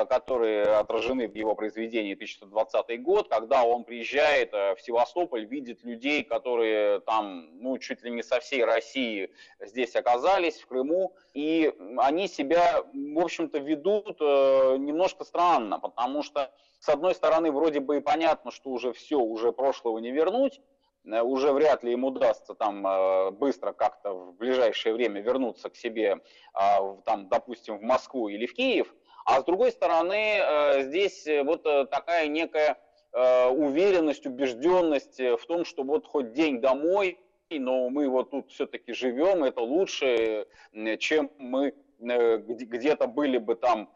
которые 0.09 0.63
отражены 0.77 1.27
в 1.27 1.35
его 1.35 1.57
произведении 1.57 2.15
1120 2.15 3.03
год, 3.03 3.29
когда 3.29 3.65
он 3.65 3.83
приезжает 3.83 4.55
э, 4.55 4.77
в 4.77 4.81
Севастополь, 4.81 5.47
видит 5.47 5.83
людей, 5.83 6.23
которые 6.23 7.01
там, 7.01 7.49
ну, 7.61 7.77
чуть 7.79 8.05
ли 8.05 8.13
не 8.13 8.23
со 8.23 8.39
всей 8.39 8.65
России 8.65 9.33
здесь 9.59 9.97
оказались, 9.97 10.61
в 10.61 10.69
Крыму, 10.69 11.17
и 11.33 11.75
они 11.99 12.29
себя, 12.29 12.85
в 12.93 13.19
общем-то, 13.19 13.59
ведут 13.59 14.17
э, 14.21 14.77
немножко 14.79 15.25
странно, 15.25 15.81
потому 15.81 16.23
что, 16.23 16.53
с 16.79 16.89
одной 16.89 17.17
стороны, 17.17 17.51
вроде 17.51 17.81
бы 17.81 17.97
и 17.97 18.01
понятно, 18.01 18.53
что 18.53 18.71
уже 18.71 18.93
все, 18.93 19.19
уже 19.19 19.51
прошлого 19.51 19.99
не 19.99 20.13
вернуть, 20.13 20.61
уже 21.05 21.53
вряд 21.53 21.83
ли 21.83 21.93
им 21.93 22.05
удастся 22.05 22.55
там 22.55 23.37
быстро 23.37 23.73
как-то 23.73 24.15
в 24.15 24.37
ближайшее 24.37 24.95
время 24.95 25.21
вернуться 25.21 25.69
к 25.69 25.77
себе, 25.77 26.21
там, 26.55 27.29
допустим, 27.29 27.77
в 27.77 27.83
Москву 27.83 28.29
или 28.29 28.47
в 28.47 28.55
Киев, 28.55 28.95
а 29.25 29.41
с 29.41 29.45
другой 29.45 29.73
стороны, 29.73 30.39
э, 30.39 30.83
здесь 30.83 31.27
э, 31.27 31.43
вот 31.43 31.67
э, 31.67 31.87
такая 31.87 32.29
некая 32.29 32.79
уверенность, 33.17 34.27
убежденность 34.27 35.21
в 35.21 35.47
том, 35.47 35.65
что 35.65 35.85
вот 35.85 36.05
хоть 36.05 36.33
день 36.33 36.61
домой, 36.61 37.21
но 37.49 37.89
мы 37.89 38.09
вот 38.09 38.33
тут 38.33 38.51
все-таки 38.51 38.93
живем, 38.93 39.45
это 39.45 39.61
лучше, 39.61 40.49
чем 40.99 41.31
мы 41.39 41.75
где-то 42.01 43.07
были 43.07 43.39
бы 43.39 43.55
там 43.55 43.89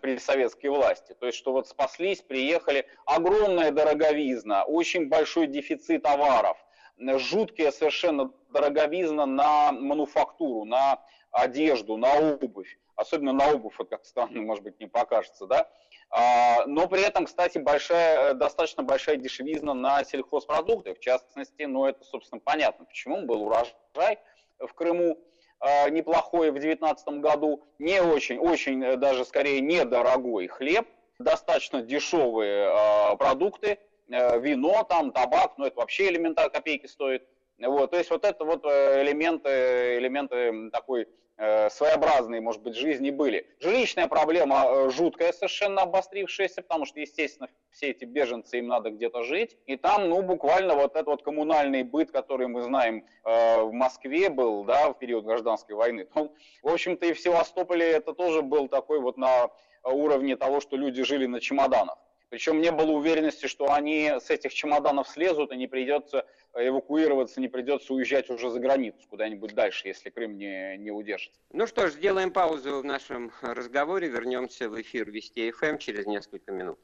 при 0.00 0.16
советской 0.16 0.68
власти. 0.68 1.14
То 1.20 1.26
есть, 1.26 1.36
что 1.36 1.52
вот 1.52 1.68
спаслись, 1.68 2.22
приехали, 2.22 2.86
огромная 3.04 3.72
дороговизна, 3.72 4.64
очень 4.64 5.10
большой 5.10 5.48
дефицит 5.48 6.04
товаров, 6.04 6.56
жуткая 6.98 7.72
совершенно 7.72 8.32
дороговизна 8.54 9.26
на 9.26 9.72
мануфактуру, 9.72 10.64
на 10.64 10.98
одежду, 11.32 11.96
на 11.96 12.14
обувь 12.14 12.78
особенно 13.02 13.32
на 13.32 13.52
обувь, 13.52 13.74
вот 13.78 13.88
как 13.88 14.04
странно, 14.04 14.40
может 14.42 14.64
быть, 14.64 14.78
не 14.80 14.86
покажется, 14.86 15.46
да, 15.46 15.68
а, 16.10 16.64
но 16.66 16.88
при 16.88 17.02
этом, 17.02 17.26
кстати, 17.26 17.58
большая, 17.58 18.34
достаточно 18.34 18.82
большая 18.82 19.16
дешевизна 19.16 19.74
на 19.74 20.04
сельхозпродукты, 20.04 20.94
в 20.94 21.00
частности, 21.00 21.62
ну, 21.62 21.86
это, 21.86 22.04
собственно, 22.04 22.40
понятно, 22.40 22.84
почему 22.84 23.22
был 23.22 23.42
урожай 23.42 24.18
в 24.58 24.72
Крыму 24.74 25.18
а, 25.60 25.88
неплохой 25.90 26.50
в 26.50 26.54
2019 26.54 27.08
году, 27.20 27.64
не 27.78 28.00
очень, 28.00 28.38
очень 28.38 28.84
э, 28.84 28.96
даже 28.96 29.24
скорее 29.24 29.60
недорогой 29.60 30.48
хлеб, 30.48 30.86
достаточно 31.18 31.82
дешевые 31.82 32.68
а, 32.68 33.16
продукты, 33.16 33.78
э, 34.08 34.40
вино 34.40 34.84
там, 34.84 35.12
табак, 35.12 35.54
ну, 35.56 35.66
это 35.66 35.76
вообще 35.76 36.08
элементарно 36.08 36.50
копейки 36.50 36.86
стоит, 36.86 37.26
вот, 37.58 37.90
то 37.90 37.98
есть 37.98 38.10
вот 38.10 38.24
это 38.24 38.44
вот 38.44 38.64
э, 38.64 39.02
элементы, 39.02 39.98
элементы 39.98 40.70
такой 40.70 41.06
Э, 41.44 41.70
своеобразные, 41.70 42.40
может 42.40 42.62
быть, 42.62 42.76
жизни 42.76 43.10
были. 43.10 43.46
Жилищная 43.58 44.06
проблема 44.06 44.64
э, 44.64 44.90
жуткая 44.90 45.32
совершенно 45.32 45.82
обострившаяся, 45.82 46.62
потому 46.62 46.84
что, 46.84 47.00
естественно, 47.00 47.48
все 47.70 47.90
эти 47.90 48.04
беженцы, 48.04 48.58
им 48.58 48.68
надо 48.68 48.90
где-то 48.90 49.24
жить. 49.24 49.56
И 49.66 49.76
там, 49.76 50.08
ну, 50.08 50.22
буквально 50.22 50.74
вот 50.74 50.94
этот 50.94 51.06
вот 51.06 51.22
коммунальный 51.24 51.82
быт, 51.84 52.12
который 52.12 52.46
мы 52.46 52.62
знаем 52.62 53.06
э, 53.24 53.62
в 53.62 53.72
Москве 53.72 54.28
был, 54.28 54.62
да, 54.64 54.90
в 54.90 54.98
период 54.98 55.24
гражданской 55.24 55.74
войны. 55.74 56.06
Ну, 56.14 56.32
в 56.62 56.68
общем-то, 56.68 57.06
и 57.06 57.12
в 57.12 57.18
Севастополе 57.18 57.90
это 57.90 58.12
тоже 58.12 58.42
был 58.42 58.68
такой 58.68 59.00
вот 59.00 59.16
на 59.16 59.48
уровне 59.82 60.36
того, 60.36 60.60
что 60.60 60.76
люди 60.76 61.02
жили 61.02 61.26
на 61.26 61.40
чемоданах. 61.40 61.98
Причем 62.32 62.62
не 62.62 62.72
было 62.72 62.92
уверенности, 62.92 63.44
что 63.44 63.74
они 63.74 64.10
с 64.18 64.30
этих 64.30 64.54
чемоданов 64.54 65.06
слезут 65.06 65.52
и 65.52 65.56
не 65.58 65.66
придется 65.66 66.24
эвакуироваться, 66.54 67.42
не 67.42 67.48
придется 67.48 67.92
уезжать 67.92 68.30
уже 68.30 68.48
за 68.48 68.58
границу 68.58 69.00
куда-нибудь 69.10 69.54
дальше, 69.54 69.88
если 69.88 70.08
Крым 70.08 70.38
не, 70.38 70.78
не 70.78 70.90
удержится. 70.90 71.38
Ну 71.52 71.66
что 71.66 71.88
ж, 71.88 71.92
сделаем 71.92 72.30
паузу 72.30 72.80
в 72.80 72.84
нашем 72.86 73.32
разговоре, 73.42 74.08
вернемся 74.08 74.70
в 74.70 74.80
эфир 74.80 75.10
Вести 75.10 75.50
ФМ 75.50 75.76
через 75.76 76.06
несколько 76.06 76.52
минут. 76.52 76.78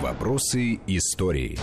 Вопросы 0.00 0.80
истории. 0.86 1.58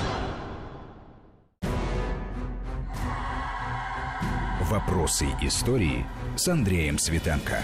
Вопросы 4.70 5.25
истории 5.41 6.05
с 6.38 6.48
Андреем 6.48 7.00
Светенко. 7.00 7.63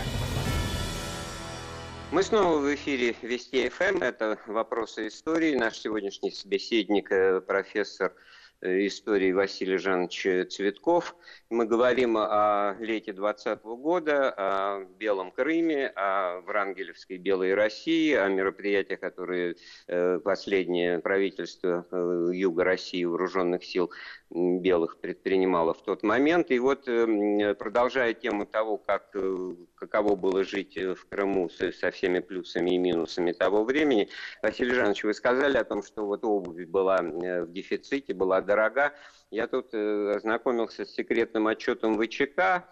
Мы 2.12 2.24
снова 2.24 2.58
в 2.58 2.74
эфире 2.74 3.16
Вести 3.22 3.70
ФМ. 3.70 4.01
Это 4.01 4.39
«Вопросы 4.48 5.10
истории». 5.10 5.54
Наш 5.54 5.78
сегодняшний 5.78 6.32
собеседник, 6.32 7.12
э, 7.12 7.39
профессор 7.39 8.16
истории 8.62 9.32
Василия 9.32 9.78
Жановича 9.78 10.46
Цветков. 10.46 11.16
Мы 11.50 11.66
говорим 11.66 12.18
о 12.18 12.75
лете 12.80 13.13
20 13.13 13.63
года, 13.63 14.34
о 14.36 14.86
Белом 14.98 15.32
Крыме, 15.32 15.88
о 15.96 16.42
Врангелевской 16.42 17.18
Белой 17.18 17.54
России, 17.54 18.13
о 18.13 18.28
мероприятиях, 18.28 19.00
которые 19.00 19.56
э, 19.88 20.20
последнее 20.20 21.00
правительство 21.00 21.86
э, 21.89 22.30
Юга 22.34 22.63
России 22.66 23.04
вооруженных 23.06 23.63
сил 23.63 23.92
белых 24.32 25.00
предпринимало 25.00 25.74
в 25.74 25.82
тот 25.84 26.04
момент. 26.04 26.51
И 26.51 26.60
вот 26.60 26.86
продолжая 26.86 28.13
тему 28.13 28.46
того, 28.46 28.78
как, 28.78 29.16
каково 29.74 30.16
было 30.16 30.44
жить 30.44 30.78
в 30.78 31.08
Крыму 31.10 31.50
со 31.50 31.89
всеми 31.89 32.20
плюсами 32.20 32.75
и 32.75 32.78
минусами 32.78 33.32
того 33.32 33.63
времени, 33.63 34.10
Василий 34.44 34.75
Жанович, 34.75 35.04
вы 35.04 35.13
сказали 35.16 35.58
о 35.58 35.63
том, 35.63 35.82
что 35.82 36.06
вот 36.06 36.24
обувь 36.24 36.68
была 36.68 37.01
в 37.01 37.51
дефиците, 37.51 38.13
была 38.13 38.42
дорога. 38.50 38.94
Я 39.29 39.46
тут 39.46 39.68
э, 39.74 40.13
ознакомился 40.15 40.84
с 40.84 40.89
секретным 40.89 41.46
отчетом 41.46 42.01
ВЧК 42.01 42.65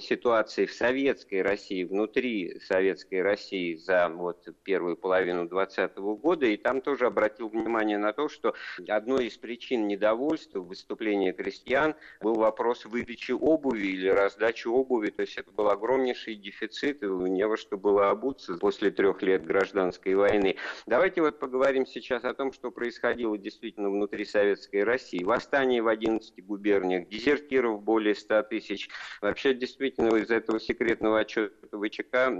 ситуации 0.00 0.66
в 0.66 0.72
советской 0.72 1.42
России, 1.42 1.84
внутри 1.84 2.60
советской 2.60 3.22
России 3.22 3.74
за 3.74 4.08
вот 4.08 4.46
первую 4.62 4.96
половину 4.96 5.46
2020 5.48 5.96
года, 6.20 6.46
и 6.46 6.56
там 6.56 6.80
тоже 6.80 7.06
обратил 7.06 7.48
внимание 7.48 7.98
на 7.98 8.12
то, 8.12 8.28
что 8.28 8.54
одной 8.88 9.26
из 9.26 9.38
причин 9.38 9.88
недовольства 9.88 10.60
выступления 10.60 11.32
крестьян 11.32 11.94
был 12.20 12.34
вопрос 12.34 12.84
выдачи 12.84 13.32
обуви 13.32 13.86
или 13.86 14.08
раздачи 14.08 14.66
обуви, 14.66 15.10
то 15.10 15.22
есть 15.22 15.38
это 15.38 15.50
был 15.50 15.70
огромнейший 15.70 16.34
дефицит, 16.34 17.02
и 17.02 17.06
не 17.06 17.46
во 17.46 17.56
что 17.56 17.78
было 17.78 18.10
обуться 18.10 18.54
после 18.58 18.90
трех 18.90 19.22
лет 19.22 19.44
гражданской 19.44 20.14
войны. 20.14 20.56
Давайте 20.86 21.22
вот 21.22 21.38
поговорим 21.38 21.86
сейчас 21.86 22.24
о 22.24 22.34
том, 22.34 22.52
что 22.52 22.70
происходило 22.70 23.38
действительно 23.38 23.90
внутри 23.90 24.24
советской 24.24 24.84
России. 24.84 25.22
Восстание 25.22 25.82
в 25.82 25.88
11 25.88 26.44
губерниях, 26.44 27.08
дезертиров 27.08 27.82
более 27.82 28.14
100 28.14 28.42
тысяч, 28.44 28.90
вообще 29.22 29.53
действительно 29.54 30.16
из 30.16 30.30
этого 30.30 30.60
секретного 30.60 31.20
отчета 31.20 31.54
ВЧК 31.72 32.30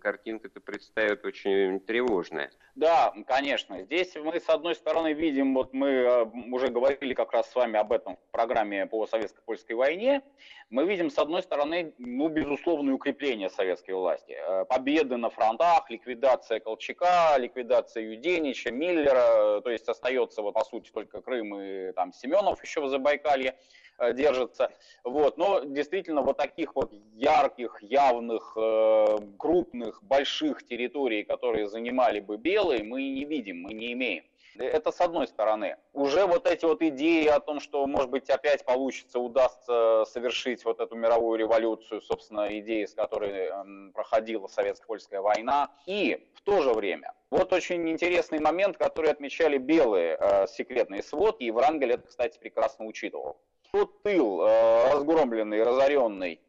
картинка-то 0.00 0.60
предстает 0.60 1.24
очень 1.24 1.80
тревожная. 1.80 2.50
Да, 2.74 3.12
конечно. 3.26 3.82
Здесь 3.82 4.14
мы, 4.14 4.38
с 4.38 4.48
одной 4.48 4.74
стороны, 4.74 5.12
видим, 5.12 5.54
вот 5.54 5.72
мы 5.72 5.88
э, 5.88 6.24
уже 6.52 6.68
говорили 6.68 7.14
как 7.14 7.32
раз 7.32 7.50
с 7.50 7.54
вами 7.54 7.78
об 7.78 7.92
этом 7.92 8.16
в 8.16 8.30
программе 8.30 8.86
по 8.86 9.06
советско-польской 9.06 9.74
войне, 9.74 10.22
мы 10.70 10.84
видим, 10.86 11.10
с 11.10 11.18
одной 11.18 11.42
стороны, 11.42 11.94
ну, 11.98 12.28
безусловное 12.28 12.94
укрепление 12.94 13.48
советской 13.48 13.92
власти. 13.92 14.36
Э, 14.38 14.64
победы 14.64 15.16
на 15.16 15.30
фронтах, 15.30 15.90
ликвидация 15.90 16.60
Колчака, 16.60 17.36
ликвидация 17.38 18.04
Юденича, 18.04 18.70
Миллера, 18.70 19.60
то 19.60 19.70
есть 19.70 19.88
остается, 19.88 20.42
вот, 20.42 20.52
по 20.52 20.64
сути, 20.64 20.90
только 20.90 21.20
Крым 21.22 21.58
и 21.58 21.92
там 21.92 22.12
Семенов 22.12 22.62
еще 22.62 22.80
в 22.80 22.88
Забайкалье. 22.88 23.56
Э, 23.98 24.12
держится. 24.12 24.70
Вот. 25.02 25.38
Но 25.38 25.64
действительно 25.64 26.22
вот 26.22 26.36
таких 26.36 26.76
вот 26.76 26.92
ярких, 27.14 27.82
явных, 27.82 28.52
э, 28.56 29.16
крупных, 29.36 30.02
больших 30.04 30.64
территорий, 30.64 31.24
которые 31.24 31.68
занимали 31.68 32.20
бы 32.20 32.36
белые, 32.36 32.84
мы 32.84 33.02
не 33.02 33.24
видим, 33.24 33.62
мы 33.62 33.72
не 33.72 33.92
имеем. 33.92 34.24
Это 34.56 34.92
с 34.92 35.00
одной 35.00 35.26
стороны. 35.26 35.76
Уже 35.92 36.26
вот 36.26 36.46
эти 36.48 36.64
вот 36.64 36.82
идеи 36.82 37.26
о 37.26 37.38
том, 37.38 37.60
что, 37.60 37.86
может 37.86 38.10
быть, 38.10 38.30
опять 38.30 38.64
получится, 38.64 39.18
удастся 39.18 40.04
совершить 40.06 40.64
вот 40.64 40.80
эту 40.80 40.96
мировую 40.96 41.38
революцию, 41.38 42.00
собственно, 42.02 42.46
идеи, 42.58 42.84
с 42.84 42.94
которой 42.94 43.46
эм, 43.46 43.92
проходила 43.92 44.46
советско-польская 44.48 45.20
война. 45.20 45.70
И 45.86 46.28
в 46.34 46.40
то 46.42 46.62
же 46.62 46.72
время, 46.72 47.14
вот 47.30 47.52
очень 47.52 47.88
интересный 47.88 48.40
момент, 48.40 48.76
который 48.78 49.10
отмечали 49.10 49.58
белые 49.58 50.16
э, 50.18 50.46
секретные 50.48 51.02
сводки, 51.02 51.44
и 51.44 51.50
Врангель 51.52 51.92
это, 51.92 52.08
кстати, 52.08 52.38
прекрасно 52.38 52.84
учитывал 52.86 53.40
тот 53.72 54.02
тыл, 54.02 54.42
э, 54.42 54.92
разгромленный, 54.92 55.62
разоренный, 55.62 56.40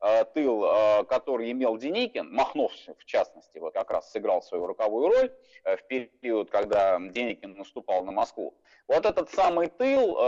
э, 0.00 0.24
тыл, 0.34 0.64
э, 0.64 1.04
который 1.04 1.50
имел 1.52 1.76
Деникин, 1.76 2.32
Махнов 2.32 2.72
в 2.72 3.04
частности, 3.04 3.58
вот 3.58 3.74
как 3.74 3.90
раз 3.90 4.10
сыграл 4.10 4.42
свою 4.42 4.66
роковую 4.66 5.08
роль 5.08 5.32
в 5.64 5.82
период, 5.88 6.50
когда 6.50 6.98
Деникин 6.98 7.56
наступал 7.56 8.04
на 8.04 8.12
Москву. 8.12 8.54
Вот 8.88 9.06
этот 9.06 9.30
самый 9.30 9.68
тыл, 9.68 10.18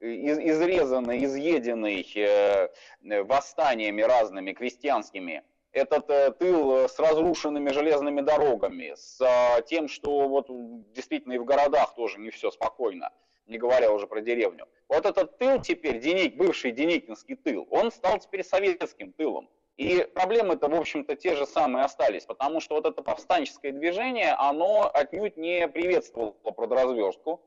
изрезанный, 0.00 1.24
изъеденный 1.24 2.04
восстаниями 3.22 4.02
разными 4.02 4.52
крестьянскими, 4.52 5.42
этот 5.72 6.06
тыл 6.38 6.88
с 6.88 6.98
разрушенными 6.98 7.70
железными 7.70 8.20
дорогами, 8.20 8.94
с 8.94 9.62
тем, 9.66 9.88
что 9.88 10.28
вот 10.28 10.46
действительно 10.92 11.32
и 11.32 11.38
в 11.38 11.44
городах 11.44 11.94
тоже 11.94 12.18
не 12.18 12.30
все 12.30 12.50
спокойно, 12.50 13.10
не 13.46 13.58
говоря 13.58 13.92
уже 13.92 14.06
про 14.06 14.20
деревню. 14.20 14.66
Вот 14.88 15.06
этот 15.06 15.38
тыл 15.38 15.60
теперь, 15.60 15.98
Деник, 15.98 16.36
бывший 16.36 16.72
Деникинский 16.72 17.36
тыл, 17.36 17.66
он 17.70 17.90
стал 17.90 18.18
теперь 18.18 18.44
советским 18.44 19.12
тылом. 19.12 19.48
И 19.76 20.08
проблемы-то, 20.14 20.68
в 20.68 20.74
общем-то, 20.74 21.16
те 21.16 21.36
же 21.36 21.46
самые 21.46 21.84
остались, 21.84 22.24
потому 22.24 22.60
что 22.60 22.76
вот 22.76 22.86
это 22.86 23.02
повстанческое 23.02 23.72
движение, 23.72 24.32
оно 24.32 24.90
отнюдь 24.92 25.36
не 25.36 25.68
приветствовало 25.68 26.32
продразверстку, 26.32 27.42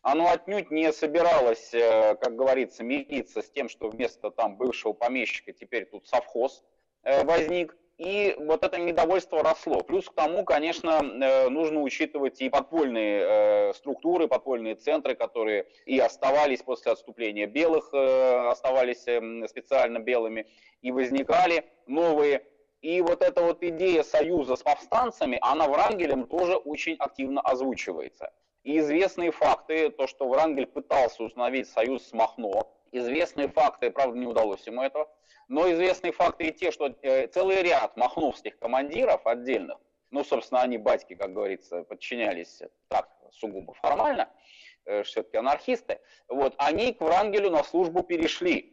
оно 0.00 0.30
отнюдь 0.30 0.70
не 0.70 0.92
собиралось, 0.92 1.74
э, 1.74 2.14
как 2.16 2.36
говорится, 2.36 2.84
мириться 2.84 3.42
с 3.42 3.50
тем, 3.50 3.68
что 3.68 3.88
вместо 3.88 4.30
там 4.30 4.56
бывшего 4.56 4.92
помещика 4.92 5.52
теперь 5.52 5.84
тут 5.84 6.06
совхоз 6.06 6.64
э, 7.02 7.24
возник 7.24 7.76
и 7.98 8.34
вот 8.38 8.64
это 8.64 8.78
недовольство 8.78 9.42
росло. 9.42 9.82
Плюс 9.82 10.08
к 10.08 10.14
тому, 10.14 10.44
конечно, 10.44 11.00
э, 11.00 11.48
нужно 11.48 11.80
учитывать 11.80 12.40
и 12.40 12.48
подпольные 12.50 13.20
э, 13.20 13.72
структуры, 13.74 14.26
подпольные 14.26 14.74
центры, 14.74 15.14
которые 15.14 15.68
и 15.86 15.98
оставались 16.00 16.62
после 16.62 16.92
отступления 16.92 17.46
белых, 17.46 17.90
э, 17.92 18.48
оставались 18.48 19.06
эм, 19.06 19.46
специально 19.46 20.00
белыми, 20.00 20.46
и 20.82 20.90
возникали 20.90 21.64
новые. 21.86 22.44
И 22.82 23.00
вот 23.00 23.22
эта 23.22 23.42
вот 23.42 23.62
идея 23.62 24.02
союза 24.02 24.56
с 24.56 24.62
повстанцами, 24.62 25.38
она 25.40 25.68
Врангелем 25.68 26.26
тоже 26.26 26.56
очень 26.56 26.96
активно 26.98 27.40
озвучивается. 27.40 28.32
И 28.64 28.78
известные 28.78 29.30
факты, 29.30 29.90
то, 29.90 30.06
что 30.06 30.28
Врангель 30.28 30.66
пытался 30.66 31.22
установить 31.22 31.68
союз 31.68 32.08
с 32.08 32.12
Махно, 32.12 32.72
известные 32.92 33.48
факты, 33.48 33.90
правда, 33.90 34.18
не 34.18 34.26
удалось 34.26 34.66
ему 34.66 34.82
этого, 34.82 35.08
но 35.48 35.70
известные 35.72 36.12
факты 36.12 36.44
и 36.44 36.52
те, 36.52 36.70
что 36.70 36.94
э, 37.02 37.26
целый 37.28 37.62
ряд 37.62 37.96
махновских 37.96 38.58
командиров 38.58 39.26
отдельных, 39.26 39.78
ну, 40.10 40.24
собственно, 40.24 40.62
они, 40.62 40.78
батьки, 40.78 41.14
как 41.14 41.32
говорится, 41.32 41.82
подчинялись 41.82 42.62
так 42.88 43.08
сугубо 43.32 43.74
формально, 43.74 44.28
э, 44.84 45.02
все-таки 45.02 45.36
анархисты, 45.36 46.00
вот, 46.28 46.54
они 46.58 46.92
к 46.92 47.00
Врангелю 47.00 47.50
на 47.50 47.64
службу 47.64 48.02
перешли. 48.02 48.70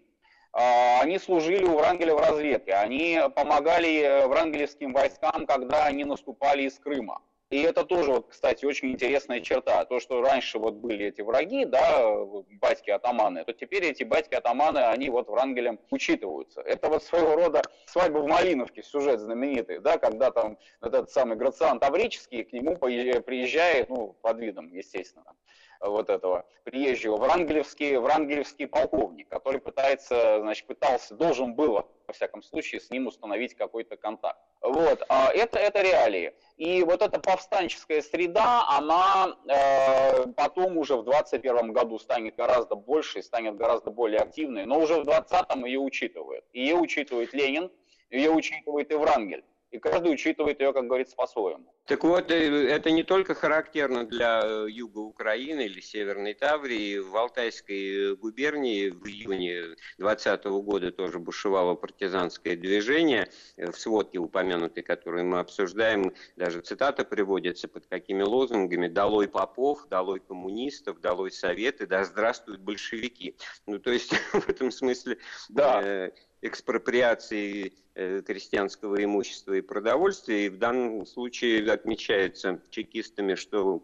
А, 0.54 1.02
они 1.02 1.18
служили 1.18 1.64
у 1.64 1.78
Врангеля 1.78 2.14
в 2.14 2.20
разведке, 2.20 2.74
они 2.74 3.20
помогали 3.36 4.02
э, 4.02 4.28
врангелевским 4.28 4.92
войскам, 4.92 5.46
когда 5.46 5.86
они 5.86 6.04
наступали 6.04 6.64
из 6.64 6.78
Крыма. 6.78 7.22
И 7.52 7.62
это 7.64 7.84
тоже, 7.84 8.12
вот, 8.12 8.28
кстати, 8.30 8.64
очень 8.64 8.94
интересная 8.94 9.42
черта. 9.42 9.84
То, 9.84 10.00
что 10.00 10.22
раньше 10.22 10.58
вот 10.58 10.76
были 10.76 11.08
эти 11.08 11.20
враги, 11.22 11.66
да, 11.66 12.16
батьки-атаманы, 12.62 13.44
то 13.44 13.52
теперь 13.52 13.84
эти 13.84 14.04
батьки-атаманы, 14.04 14.80
они 14.80 15.10
вот 15.10 15.28
Врангелем 15.28 15.78
учитываются. 15.90 16.62
Это 16.62 16.88
вот 16.88 17.04
своего 17.04 17.36
рода 17.36 17.62
свадьба 17.86 18.20
в 18.20 18.28
Малиновке, 18.28 18.82
сюжет 18.84 19.20
знаменитый, 19.20 19.80
да, 19.80 19.98
когда 19.98 20.32
там 20.32 20.58
этот 20.82 21.12
самый 21.12 21.36
Грациан 21.36 21.80
Таврический 21.80 22.46
к 22.46 22.54
нему 22.54 22.78
приезжает, 22.78 23.90
ну, 23.90 24.16
под 24.22 24.40
видом, 24.40 24.72
естественно, 24.74 25.36
вот 25.82 26.10
этого 26.10 26.46
приезжего 26.64 27.18
врангелевский, 27.18 27.98
врангелевский 27.98 28.68
полковник, 28.68 29.28
который 29.28 29.60
пытается, 29.60 30.40
значит, 30.40 30.68
пытался, 30.68 31.16
должен 31.16 31.54
был, 31.54 31.86
во 32.12 32.13
всяком 32.13 32.43
случае, 32.43 32.82
с 32.82 32.89
ним 32.89 33.08
установить 33.08 33.56
какой-то 33.56 33.95
контакт. 33.95 34.39
Вот, 34.62 35.02
а 35.08 35.32
это, 35.34 35.58
это 35.58 35.82
реалии. 35.82 36.34
И 36.58 36.84
вот 36.84 37.02
эта 37.02 37.19
повстанческая 37.19 38.02
среда, 38.02 38.67
она 38.67 39.38
э, 39.47 40.28
потом 40.36 40.78
уже 40.78 40.97
в 40.97 41.04
21 41.06 41.71
году 41.71 41.97
станет 42.00 42.36
гораздо 42.36 42.76
больше, 42.76 43.24
станет 43.24 43.56
гораздо 43.56 43.91
более 43.91 44.19
активной, 44.19 44.65
но 44.65 44.80
уже 44.80 44.95
в 44.95 45.08
20-м 45.08 45.63
ее 45.63 45.80
учитывают. 45.80 46.43
Ее 46.52 46.76
учитывает 46.76 47.34
Ленин, 47.34 47.71
ее 48.10 48.32
учитывает 48.32 48.91
и 48.91 48.95
Врангель 48.95 49.43
и 49.72 49.80
каждый 49.80 50.14
учитывает 50.14 50.60
ее, 50.60 50.74
как 50.74 50.86
говорится, 50.86 51.16
по-своему. 51.16 51.74
Так 51.86 52.04
вот, 52.04 52.30
э, 52.30 52.68
это 52.68 52.92
не 52.92 53.04
только 53.04 53.34
характерно 53.34 54.06
для 54.06 54.42
э, 54.44 54.68
юга 54.70 55.00
Украины 55.00 55.62
или 55.62 55.80
Северной 55.80 56.34
Таврии. 56.34 57.00
В 57.00 57.16
Алтайской 57.16 58.16
губернии 58.16 58.90
в 58.90 59.06
июне 59.08 59.76
2020 59.98 60.46
года 60.64 60.92
тоже 60.92 61.20
бушевало 61.20 61.76
партизанское 61.76 62.56
движение. 62.56 63.30
В 63.58 63.74
сводке 63.74 64.20
упомянутой, 64.20 64.84
которую 64.84 65.26
мы 65.26 65.40
обсуждаем, 65.40 66.14
даже 66.36 66.62
цитата 66.62 67.06
приводится 67.06 67.68
под 67.68 67.88
какими 67.88 68.24
лозунгами 68.24 68.88
«Долой 68.88 69.28
попов», 69.28 69.88
«Долой 69.88 70.20
коммунистов», 70.20 71.00
«Долой 71.00 71.32
советы», 71.32 71.88
«Да 71.88 72.04
здравствуют 72.04 72.62
большевики». 72.62 73.38
Ну, 73.66 73.80
то 73.80 73.92
есть, 73.92 74.12
в 74.34 74.50
этом 74.50 74.72
смысле... 74.72 75.18
Да. 75.50 75.82
Э, 75.82 76.12
экспроприации 76.42 77.74
э, 77.96 78.22
крестьянского 78.26 79.04
имущества 79.04 79.54
и 79.54 79.62
продовольствия. 79.62 80.46
И 80.46 80.50
в 80.50 80.58
данном 80.58 81.06
случае 81.06 81.72
отмечается 81.72 82.62
чекистами, 82.70 83.36
что 83.36 83.84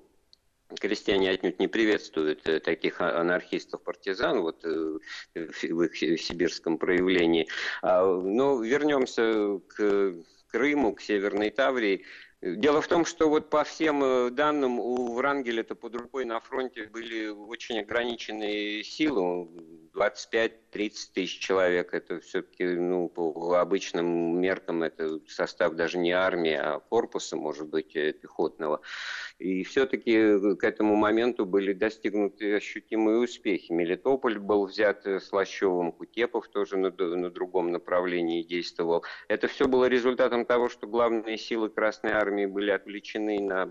крестьяне 0.80 1.30
отнюдь 1.30 1.60
не 1.60 1.68
приветствуют 1.68 2.48
э, 2.48 2.60
таких 2.60 3.00
а, 3.00 3.22
анархистов-партизан 3.22 4.42
вот, 4.42 4.66
э, 4.66 4.98
в 5.36 5.82
их 5.82 5.98
сибирском 5.98 6.78
проявлении. 6.78 7.48
А, 7.82 8.06
но 8.06 8.62
вернемся 8.62 9.60
к 9.68 10.16
Крыму, 10.48 10.94
к 10.94 11.02
Северной 11.02 11.50
Таврии. 11.50 12.06
Дело 12.40 12.82
в 12.82 12.88
том, 12.88 13.04
что 13.04 13.30
вот 13.30 13.50
по 13.50 13.64
всем 13.64 14.04
э, 14.04 14.30
данным 14.30 14.80
у 14.80 15.16
Врангеля-то 15.16 15.74
под 15.74 15.96
рукой 15.96 16.24
на 16.24 16.40
фронте 16.40 16.86
были 16.86 17.30
очень 17.30 17.80
ограниченные 17.80 18.84
силы. 18.84 19.48
25-30 19.96 20.62
тысяч 21.14 21.40
человек, 21.40 21.96
это 21.96 22.20
все-таки, 22.20 22.64
ну, 22.64 23.10
по 23.10 23.56
обычным 23.60 24.40
меркам, 24.40 24.84
это 24.84 25.20
состав 25.28 25.74
даже 25.74 25.98
не 25.98 26.12
армии, 26.12 26.54
а 26.54 26.80
корпуса, 26.80 27.36
может 27.36 27.68
быть, 27.70 27.96
э, 27.96 28.14
пехотного. 28.14 28.82
И 29.40 29.64
все-таки 29.64 30.56
к 30.56 30.64
этому 30.64 30.96
моменту 30.96 31.46
были 31.46 31.74
достигнуты 31.74 32.56
ощутимые 32.56 33.20
успехи. 33.20 33.72
Мелитополь 33.72 34.40
был 34.40 34.66
взят 34.66 35.06
э, 35.06 35.20
Слащевым, 35.20 35.92
Кутепов 35.92 36.48
тоже 36.48 36.78
на, 36.78 36.90
на 36.90 37.30
другом 37.30 37.72
направлении 37.72 38.42
действовал. 38.44 39.04
Это 39.28 39.48
все 39.48 39.68
было 39.68 39.86
результатом 39.86 40.46
того, 40.46 40.70
что 40.70 40.88
главные 40.88 41.38
силы 41.38 41.70
Красной 41.70 42.12
Армии 42.12 42.46
были 42.46 42.72
отвлечены 42.72 43.40
на 43.40 43.70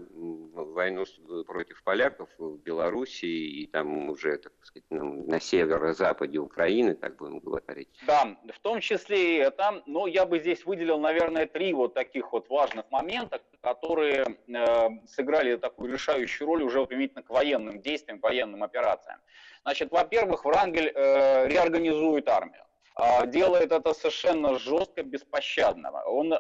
войну 0.55 1.05
против 1.47 1.83
поляков 1.83 2.29
в 2.39 2.59
Белоруссии 2.59 3.63
и 3.63 3.67
там 3.67 4.11
уже, 4.11 4.37
так 4.39 4.53
сказать, 4.63 4.85
на, 4.91 5.41
северо-западе 5.41 6.17
западе 6.17 6.39
Украины, 6.39 6.95
так 6.95 7.17
будем 7.17 7.41
говорить. 7.41 7.89
Да, 8.07 8.37
в 8.53 8.59
том 8.61 8.81
числе 8.81 9.37
и 9.37 9.39
это. 9.39 9.83
Но 9.87 10.07
я 10.07 10.25
бы 10.25 10.39
здесь 10.39 10.65
выделил, 10.65 10.99
наверное, 10.99 11.47
три 11.47 11.73
вот 11.73 11.95
таких 11.95 12.33
вот 12.33 12.49
важных 12.49 12.91
момента, 12.91 13.41
которые 13.61 14.25
э, 14.49 14.89
сыграли 15.07 15.56
такую 15.59 15.93
решающую 15.93 16.47
роль 16.47 16.63
уже 16.63 16.85
применительно 16.87 17.23
к 17.23 17.31
военным 17.31 17.81
действиям, 17.81 18.21
военным 18.21 18.63
операциям. 18.63 19.19
Значит, 19.63 19.91
во-первых, 19.91 20.45
Врангель 20.45 20.93
э, 20.95 21.49
реорганизует 21.49 22.29
армию 22.29 22.67
а, 22.99 23.27
делает 23.27 23.73
это 23.73 23.93
совершенно 23.93 24.59
жестко, 24.59 25.03
беспощадно. 25.03 25.93
Он 26.07 26.33
э, 26.33 26.37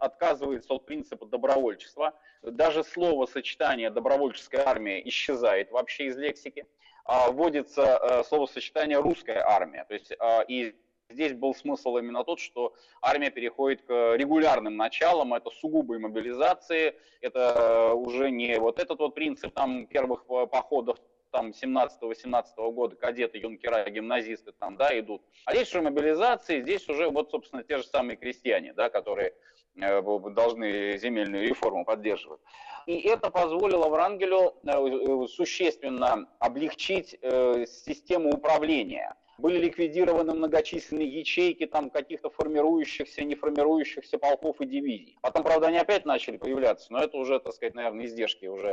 отказывается 0.00 0.74
от 0.74 0.84
принципа 0.84 1.26
добровольчества. 1.26 2.12
Даже 2.42 2.82
слово 2.82 3.26
сочетание 3.26 3.90
добровольческая 3.90 4.66
армия 4.66 5.00
исчезает 5.08 5.70
вообще 5.70 6.06
из 6.06 6.16
лексики. 6.16 6.66
А, 7.04 7.30
вводится 7.30 8.00
э, 8.02 8.24
словосочетание 8.24 8.98
«русская 8.98 9.44
армия». 9.46 9.84
То 9.84 9.94
есть, 9.94 10.12
а, 10.18 10.40
и 10.48 10.74
здесь 11.10 11.32
был 11.32 11.54
смысл 11.54 11.96
именно 11.96 12.24
тот, 12.24 12.40
что 12.40 12.74
армия 13.00 13.30
переходит 13.30 13.82
к 13.82 14.14
регулярным 14.16 14.76
началам, 14.76 15.34
это 15.34 15.50
сугубые 15.50 15.98
мобилизации, 15.98 16.94
это 17.20 17.90
э, 17.90 17.94
уже 17.94 18.30
не 18.30 18.58
вот 18.58 18.78
этот 18.78 18.98
вот 18.98 19.14
принцип 19.14 19.54
там 19.54 19.86
первых 19.86 20.24
э, 20.28 20.46
походов 20.46 20.98
там 21.30 21.50
17-18 21.50 22.72
года 22.72 22.96
кадеты, 22.96 23.38
юнкера, 23.38 23.88
гимназисты 23.90 24.52
там, 24.52 24.76
да, 24.76 24.98
идут. 24.98 25.22
А 25.44 25.54
здесь 25.54 25.68
уже 25.68 25.82
мобилизации, 25.82 26.62
здесь 26.62 26.88
уже 26.88 27.10
вот, 27.10 27.30
собственно, 27.30 27.62
те 27.62 27.78
же 27.78 27.84
самые 27.84 28.16
крестьяне, 28.16 28.72
да, 28.72 28.88
которые 28.88 29.34
должны 29.74 30.96
земельную 30.96 31.46
реформу 31.46 31.84
поддерживать. 31.84 32.40
И 32.86 33.00
это 33.00 33.30
позволило 33.30 33.88
Врангелю 33.88 34.54
э, 34.62 34.70
э, 34.70 35.26
существенно 35.28 36.28
облегчить 36.38 37.18
э, 37.20 37.66
систему 37.66 38.30
управления. 38.30 39.14
Были 39.38 39.58
ликвидированы 39.58 40.34
многочисленные 40.34 41.08
ячейки 41.08 41.66
там 41.66 41.90
каких-то 41.90 42.30
формирующихся, 42.30 43.22
не 43.22 43.34
формирующихся 43.34 44.18
полков 44.18 44.60
и 44.60 44.66
дивизий. 44.66 45.18
Потом, 45.20 45.42
правда, 45.42 45.66
они 45.66 45.76
опять 45.78 46.06
начали 46.06 46.36
появляться, 46.38 46.92
но 46.92 47.00
это 47.00 47.18
уже, 47.18 47.38
так 47.38 47.52
сказать, 47.52 47.74
наверное, 47.74 48.06
издержки 48.06 48.46
уже 48.46 48.72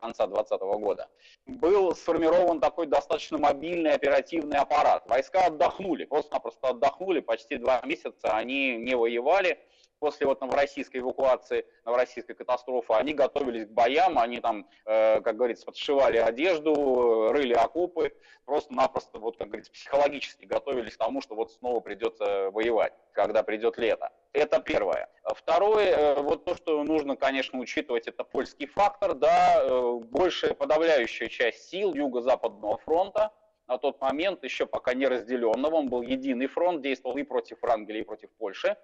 конца 0.00 0.26
2020 0.26 0.60
года. 0.80 1.08
Был 1.46 1.94
сформирован 1.94 2.60
такой 2.60 2.86
достаточно 2.86 3.38
мобильный 3.38 3.92
оперативный 3.92 4.58
аппарат. 4.58 5.08
Войска 5.08 5.46
отдохнули, 5.46 6.04
просто-напросто 6.04 6.68
отдохнули, 6.68 7.20
почти 7.20 7.56
два 7.56 7.80
месяца 7.84 8.36
они 8.36 8.76
не 8.76 8.96
воевали, 8.96 9.58
после 10.00 10.26
вот 10.26 10.40
новороссийской 10.40 11.00
эвакуации, 11.00 11.66
новороссийской 11.84 12.34
катастрофы, 12.34 12.94
они 12.94 13.12
готовились 13.12 13.66
к 13.66 13.70
боям, 13.70 14.18
они 14.18 14.40
там, 14.40 14.66
э, 14.86 15.20
как 15.20 15.36
говорится, 15.36 15.66
подшивали 15.66 16.16
одежду, 16.16 17.28
рыли 17.30 17.52
окопы, 17.52 18.12
просто-напросто, 18.46 19.18
вот, 19.18 19.36
как 19.36 19.48
говорится, 19.48 19.70
психологически 19.70 20.46
готовились 20.46 20.94
к 20.94 20.98
тому, 20.98 21.20
что 21.20 21.36
вот 21.36 21.52
снова 21.52 21.80
придется 21.80 22.50
воевать, 22.50 22.94
когда 23.12 23.42
придет 23.42 23.78
лето. 23.78 24.10
Это 24.32 24.60
первое. 24.60 25.08
Второе, 25.24 25.94
э, 25.94 26.22
вот 26.22 26.44
то, 26.44 26.54
что 26.56 26.82
нужно, 26.82 27.16
конечно, 27.16 27.58
учитывать, 27.58 28.08
это 28.08 28.24
польский 28.24 28.66
фактор, 28.66 29.14
да, 29.14 29.62
э, 29.62 30.00
большая 30.10 30.54
подавляющая 30.54 31.28
часть 31.28 31.68
сил 31.68 31.94
Юго-Западного 31.94 32.78
фронта, 32.78 33.32
на 33.68 33.78
тот 33.78 34.00
момент, 34.00 34.42
еще 34.42 34.66
пока 34.66 34.94
не 34.94 35.06
разделенного, 35.06 35.76
он 35.76 35.88
был 35.88 36.02
единый 36.02 36.48
фронт, 36.48 36.82
действовал 36.82 37.16
и 37.18 37.22
против 37.22 37.62
Врангеля, 37.62 38.00
и 38.00 38.02
против 38.02 38.30
Польши 38.30 38.76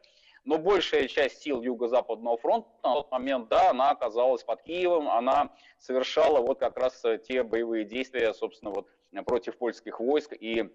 но 0.46 0.58
большая 0.58 1.08
часть 1.08 1.42
сил 1.42 1.60
Юго-Западного 1.60 2.38
фронта 2.38 2.68
на 2.82 2.94
тот 2.94 3.10
момент, 3.10 3.48
да, 3.48 3.70
она 3.70 3.90
оказалась 3.90 4.42
под 4.42 4.62
Киевом, 4.62 5.08
она 5.08 5.52
совершала 5.78 6.40
вот 6.40 6.58
как 6.58 6.78
раз 6.78 7.04
э, 7.04 7.18
те 7.18 7.42
боевые 7.42 7.84
действия, 7.84 8.32
собственно, 8.32 8.70
вот 8.70 8.88
против 9.26 9.56
польских 9.58 10.00
войск 10.00 10.32
и 10.32 10.70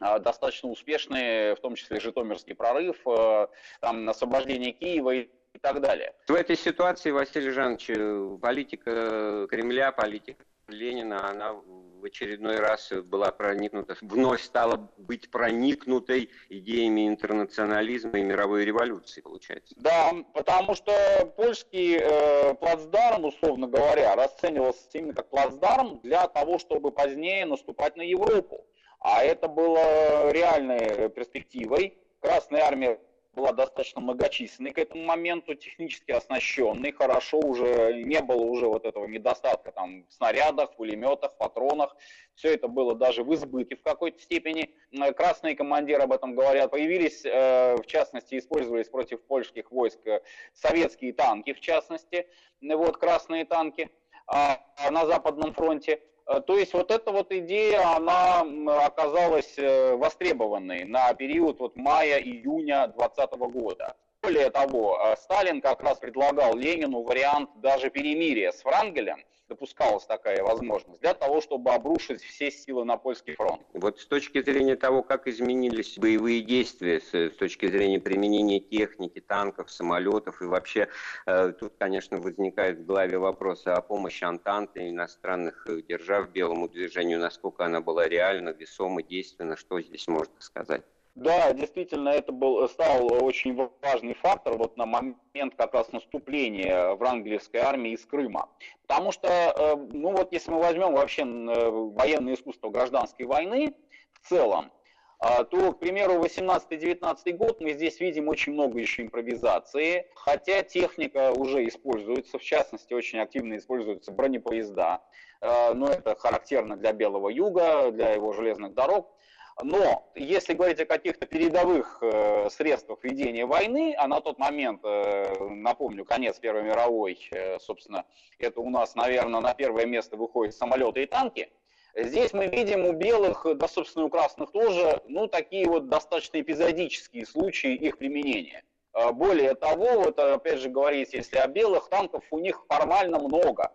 а, 0.00 0.18
достаточно 0.18 0.68
успешные, 0.68 1.54
в 1.54 1.60
том 1.60 1.76
числе 1.76 2.00
Житомирский 2.00 2.54
прорыв, 2.54 2.96
э, 3.06 3.46
там, 3.80 4.08
освобождение 4.08 4.72
Киева 4.72 5.10
и 5.14 5.28
и 5.54 5.58
так 5.58 5.80
далее. 5.80 6.12
В 6.26 6.34
этой 6.34 6.56
ситуации, 6.56 7.10
Василий 7.10 7.50
Жанович, 7.50 7.90
э, 7.90 8.38
политика 8.42 9.46
Кремля, 9.48 9.92
политика 9.92 10.44
Ленина, 10.68 11.28
она 11.28 11.54
в 12.04 12.06
очередной 12.06 12.58
раз 12.58 12.92
была 13.04 13.32
проникнута, 13.32 13.96
вновь 14.02 14.42
стала 14.42 14.90
быть 14.98 15.30
проникнутой 15.30 16.28
идеями 16.50 17.08
интернационализма 17.08 18.18
и 18.18 18.22
мировой 18.22 18.66
революции, 18.66 19.22
получается. 19.22 19.74
Да, 19.78 20.12
потому 20.34 20.74
что 20.74 20.92
польский 21.34 21.96
э, 21.98 22.54
плацдарм, 22.56 23.24
условно 23.24 23.68
говоря, 23.68 24.14
расценивался 24.16 24.86
именно 24.92 25.14
как 25.14 25.30
плацдарм 25.30 26.00
для 26.02 26.28
того, 26.28 26.58
чтобы 26.58 26.90
позднее 26.92 27.46
наступать 27.46 27.96
на 27.96 28.02
Европу. 28.02 28.66
А 29.00 29.24
это 29.24 29.48
было 29.48 30.30
реальной 30.30 31.08
перспективой. 31.08 31.96
Красная 32.20 32.64
армия 32.64 33.00
была 33.34 33.52
достаточно 33.52 34.00
многочисленной 34.00 34.72
к 34.72 34.78
этому 34.78 35.04
моменту, 35.04 35.54
технически 35.54 36.12
оснащенной, 36.12 36.92
хорошо 36.92 37.38
уже, 37.38 38.02
не 38.04 38.20
было 38.20 38.42
уже 38.42 38.66
вот 38.66 38.84
этого 38.84 39.06
недостатка 39.06 39.72
там 39.72 40.06
в 40.08 40.12
снарядах, 40.12 40.76
пулеметах, 40.76 41.36
патронах, 41.36 41.96
все 42.34 42.54
это 42.54 42.68
было 42.68 42.94
даже 42.94 43.22
в 43.22 43.34
избытке 43.34 43.76
в 43.76 43.82
какой-то 43.82 44.20
степени. 44.20 44.70
Э, 44.92 45.12
красные 45.12 45.56
командиры 45.56 46.02
об 46.02 46.12
этом 46.12 46.34
говорят, 46.34 46.70
появились, 46.70 47.24
э, 47.24 47.76
в 47.76 47.86
частности, 47.86 48.38
использовались 48.38 48.88
против 48.88 49.22
польских 49.22 49.70
войск 49.70 50.06
э, 50.06 50.22
советские 50.52 51.12
танки, 51.12 51.52
в 51.52 51.60
частности, 51.60 52.26
вот 52.60 52.96
красные 52.96 53.44
танки 53.44 53.90
а, 54.26 54.58
на 54.90 55.06
Западном 55.06 55.52
фронте. 55.52 56.00
Э, 56.26 56.40
то 56.40 56.56
есть 56.58 56.72
вот 56.72 56.90
эта 56.90 57.12
вот 57.12 57.32
идея, 57.32 57.96
она 57.96 58.40
оказалась 58.86 59.54
э, 59.58 59.94
востребованной 59.94 60.84
на 60.84 61.12
период 61.14 61.60
вот 61.60 61.76
мая-июня 61.76 62.88
2020 62.88 63.32
года. 63.52 63.96
Более 64.22 64.50
того, 64.50 64.98
э, 64.98 65.16
Сталин 65.16 65.60
как 65.60 65.82
раз 65.82 65.98
предлагал 65.98 66.56
Ленину 66.56 67.02
вариант 67.02 67.50
даже 67.56 67.90
перемирия 67.90 68.52
с 68.52 68.62
Франгелем, 68.62 69.22
допускалась 69.48 70.06
такая 70.06 70.42
возможность, 70.42 71.00
для 71.00 71.14
того, 71.14 71.40
чтобы 71.40 71.72
обрушить 71.72 72.22
все 72.22 72.50
силы 72.50 72.84
на 72.84 72.96
польский 72.96 73.34
фронт. 73.34 73.62
Вот 73.72 74.00
с 74.00 74.06
точки 74.06 74.42
зрения 74.42 74.76
того, 74.76 75.02
как 75.02 75.26
изменились 75.26 75.98
боевые 75.98 76.42
действия, 76.42 77.00
с, 77.00 77.30
точки 77.36 77.66
зрения 77.66 78.00
применения 78.00 78.60
техники, 78.60 79.20
танков, 79.20 79.70
самолетов, 79.70 80.40
и 80.42 80.46
вообще 80.46 80.88
э, 81.26 81.52
тут, 81.58 81.74
конечно, 81.78 82.18
возникает 82.18 82.78
в 82.78 82.86
голове 82.86 83.18
вопрос 83.18 83.66
о 83.66 83.80
помощи 83.80 84.24
Антанты 84.24 84.88
иностранных 84.88 85.66
держав 85.88 86.30
белому 86.30 86.68
движению, 86.68 87.20
насколько 87.20 87.64
она 87.64 87.80
была 87.80 88.08
реально, 88.08 88.50
весомо, 88.50 89.02
действенна, 89.02 89.56
что 89.56 89.80
здесь 89.80 90.08
можно 90.08 90.40
сказать? 90.40 90.82
Да, 91.14 91.52
действительно, 91.52 92.08
это 92.08 92.32
был, 92.32 92.68
стал 92.68 93.22
очень 93.22 93.70
важный 93.80 94.14
фактор 94.14 94.56
вот 94.56 94.76
на 94.76 94.84
момент 94.84 95.54
как 95.56 95.72
раз 95.72 95.92
наступления 95.92 96.94
врангелевской 96.96 97.60
армии 97.60 97.92
из 97.92 98.04
Крыма. 98.04 98.48
Потому 98.88 99.12
что, 99.12 99.28
э, 99.28 99.76
ну 99.92 100.10
вот 100.10 100.32
если 100.32 100.50
мы 100.50 100.58
возьмем 100.58 100.92
вообще 100.92 101.22
э, 101.22 101.70
военное 101.70 102.34
искусство 102.34 102.68
гражданской 102.68 103.26
войны 103.26 103.76
в 104.14 104.28
целом, 104.28 104.72
э, 105.20 105.44
то, 105.44 105.72
к 105.72 105.78
примеру, 105.78 106.14
18-19 106.14 107.32
год 107.36 107.60
мы 107.60 107.74
здесь 107.74 108.00
видим 108.00 108.26
очень 108.26 108.52
много 108.52 108.80
еще 108.80 109.02
импровизации, 109.02 110.08
хотя 110.16 110.64
техника 110.64 111.30
уже 111.30 111.64
используется, 111.68 112.40
в 112.40 112.42
частности, 112.42 112.92
очень 112.92 113.20
активно 113.20 113.56
используются 113.56 114.10
бронепоезда, 114.10 115.00
но 115.40 115.88
это 115.88 116.16
характерно 116.16 116.76
для 116.76 116.92
Белого 116.92 117.28
Юга, 117.28 117.90
для 117.92 118.12
его 118.12 118.32
железных 118.32 118.72
дорог. 118.72 119.14
Но 119.62 120.10
если 120.16 120.54
говорить 120.54 120.80
о 120.80 120.86
каких-то 120.86 121.26
передовых 121.26 121.98
э, 122.02 122.48
средствах 122.50 123.04
ведения 123.04 123.46
войны, 123.46 123.94
а 123.96 124.08
на 124.08 124.20
тот 124.20 124.38
момент, 124.38 124.80
э, 124.82 125.48
напомню, 125.48 126.04
конец 126.04 126.38
Первой 126.40 126.64
мировой, 126.64 127.18
э, 127.30 127.58
собственно, 127.60 128.04
это 128.38 128.60
у 128.60 128.68
нас, 128.68 128.96
наверное, 128.96 129.40
на 129.40 129.54
первое 129.54 129.86
место 129.86 130.16
выходят 130.16 130.54
самолеты 130.54 131.04
и 131.04 131.06
танки, 131.06 131.50
Здесь 131.96 132.32
мы 132.32 132.48
видим 132.48 132.86
у 132.86 132.92
белых, 132.92 133.46
да, 133.54 133.68
собственно, 133.68 134.06
у 134.06 134.08
красных 134.08 134.50
тоже, 134.50 135.00
ну, 135.06 135.28
такие 135.28 135.68
вот 135.68 135.88
достаточно 135.88 136.40
эпизодические 136.40 137.24
случаи 137.24 137.72
их 137.76 137.98
применения. 137.98 138.64
А, 138.92 139.12
более 139.12 139.54
того, 139.54 140.00
вот 140.00 140.18
опять 140.18 140.58
же 140.58 140.70
говорить, 140.70 141.12
если 141.12 141.36
о 141.36 141.46
белых, 141.46 141.88
танков 141.88 142.24
у 142.32 142.40
них 142.40 142.64
формально 142.66 143.20
много. 143.20 143.72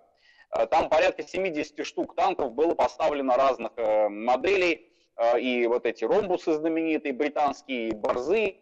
А, 0.50 0.66
там 0.66 0.90
порядка 0.90 1.24
70 1.24 1.86
штук 1.86 2.14
танков 2.14 2.52
было 2.52 2.76
поставлено 2.76 3.38
разных 3.38 3.72
моделей, 3.78 4.76
а, 4.76 4.89
и 5.38 5.68
вот 5.68 5.86
эти 5.86 6.06
ромбусы 6.06 6.54
знаменитые, 6.54 7.14
британские, 7.14 7.94
борзы, 7.94 8.56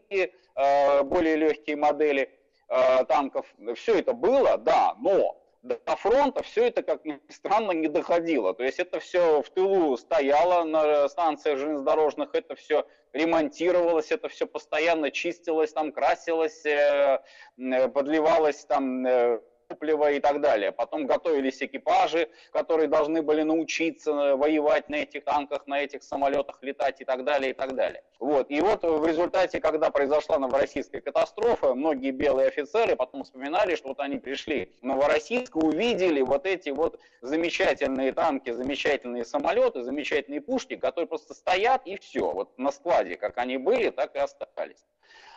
а, 0.56 1.04
более 1.04 1.36
легкие 1.36 1.76
модели 1.76 2.32
а, 2.68 3.04
танков. 3.04 3.46
Все 3.76 4.00
это 4.00 4.14
было, 4.14 4.58
да, 4.58 4.96
но 5.00 5.38
до 5.62 5.96
фронта 5.96 6.44
все 6.44 6.68
это, 6.68 6.82
как 6.84 7.04
ни 7.06 7.20
странно, 7.30 7.72
не 7.72 7.88
доходило. 7.88 8.54
То 8.54 8.64
есть 8.64 8.80
это 8.80 9.00
все 9.00 9.42
в 9.42 9.50
тылу 9.50 9.98
стояло 9.98 10.64
на 10.64 11.08
станциях 11.10 11.60
железнодорожных, 11.60 12.34
это 12.34 12.56
все 12.56 12.88
ремонтировалось, 13.14 14.12
это 14.12 14.30
все 14.30 14.48
постоянно 14.48 15.12
чистилось, 15.12 15.74
там 15.74 15.92
красилось, 15.92 16.66
э, 16.66 17.20
э, 17.58 17.88
подливалось 17.90 18.66
там 18.66 19.06
э, 19.06 19.42
топлива 19.68 20.12
и 20.12 20.20
так 20.20 20.42
далее. 20.42 20.72
Потом 20.72 21.06
готовились 21.06 21.62
экипажи, 21.62 22.30
которые 22.52 22.88
должны 22.88 23.22
были 23.22 23.44
научиться 23.44 24.36
воевать 24.36 24.90
на 24.90 24.96
этих 24.96 25.24
танках, 25.24 25.68
на 25.68 25.82
этих 25.82 26.04
самолетах 26.04 26.60
летать 26.62 27.02
и 27.02 27.06
так 27.06 27.24
далее, 27.24 27.52
и 27.52 27.54
так 27.54 27.76
далее. 27.76 28.04
Вот. 28.20 28.50
И 28.50 28.62
вот 28.62 28.84
в 28.84 29.06
результате, 29.06 29.60
когда 29.60 29.90
произошла 29.90 30.40
новороссийская 30.40 31.02
катастрофа, 31.02 31.74
многие 31.74 32.12
белые 32.12 32.48
офицеры 32.48 32.96
потом 32.96 33.24
вспоминали, 33.24 33.76
что 33.76 33.90
вот 33.90 34.00
они 34.00 34.18
пришли 34.18 34.74
в 34.82 34.86
Новороссийск, 34.86 35.56
увидели 35.56 36.22
вот 36.22 36.46
эти 36.46 36.70
вот 36.70 37.00
замечательные 37.22 38.14
танки, 38.14 38.52
замечательные 38.52 39.26
самолеты, 39.26 39.84
замечательные 39.84 40.42
пушки, 40.42 40.76
которые 40.76 41.08
просто 41.08 41.34
стоят 41.34 41.86
и 41.86 41.98
все. 41.98 42.32
Вот 42.32 42.58
на 42.58 42.72
складе, 42.72 43.18
как 43.18 43.38
они 43.38 43.58
были, 43.58 43.90
так 43.90 44.16
и 44.16 44.20
остались. 44.20 44.86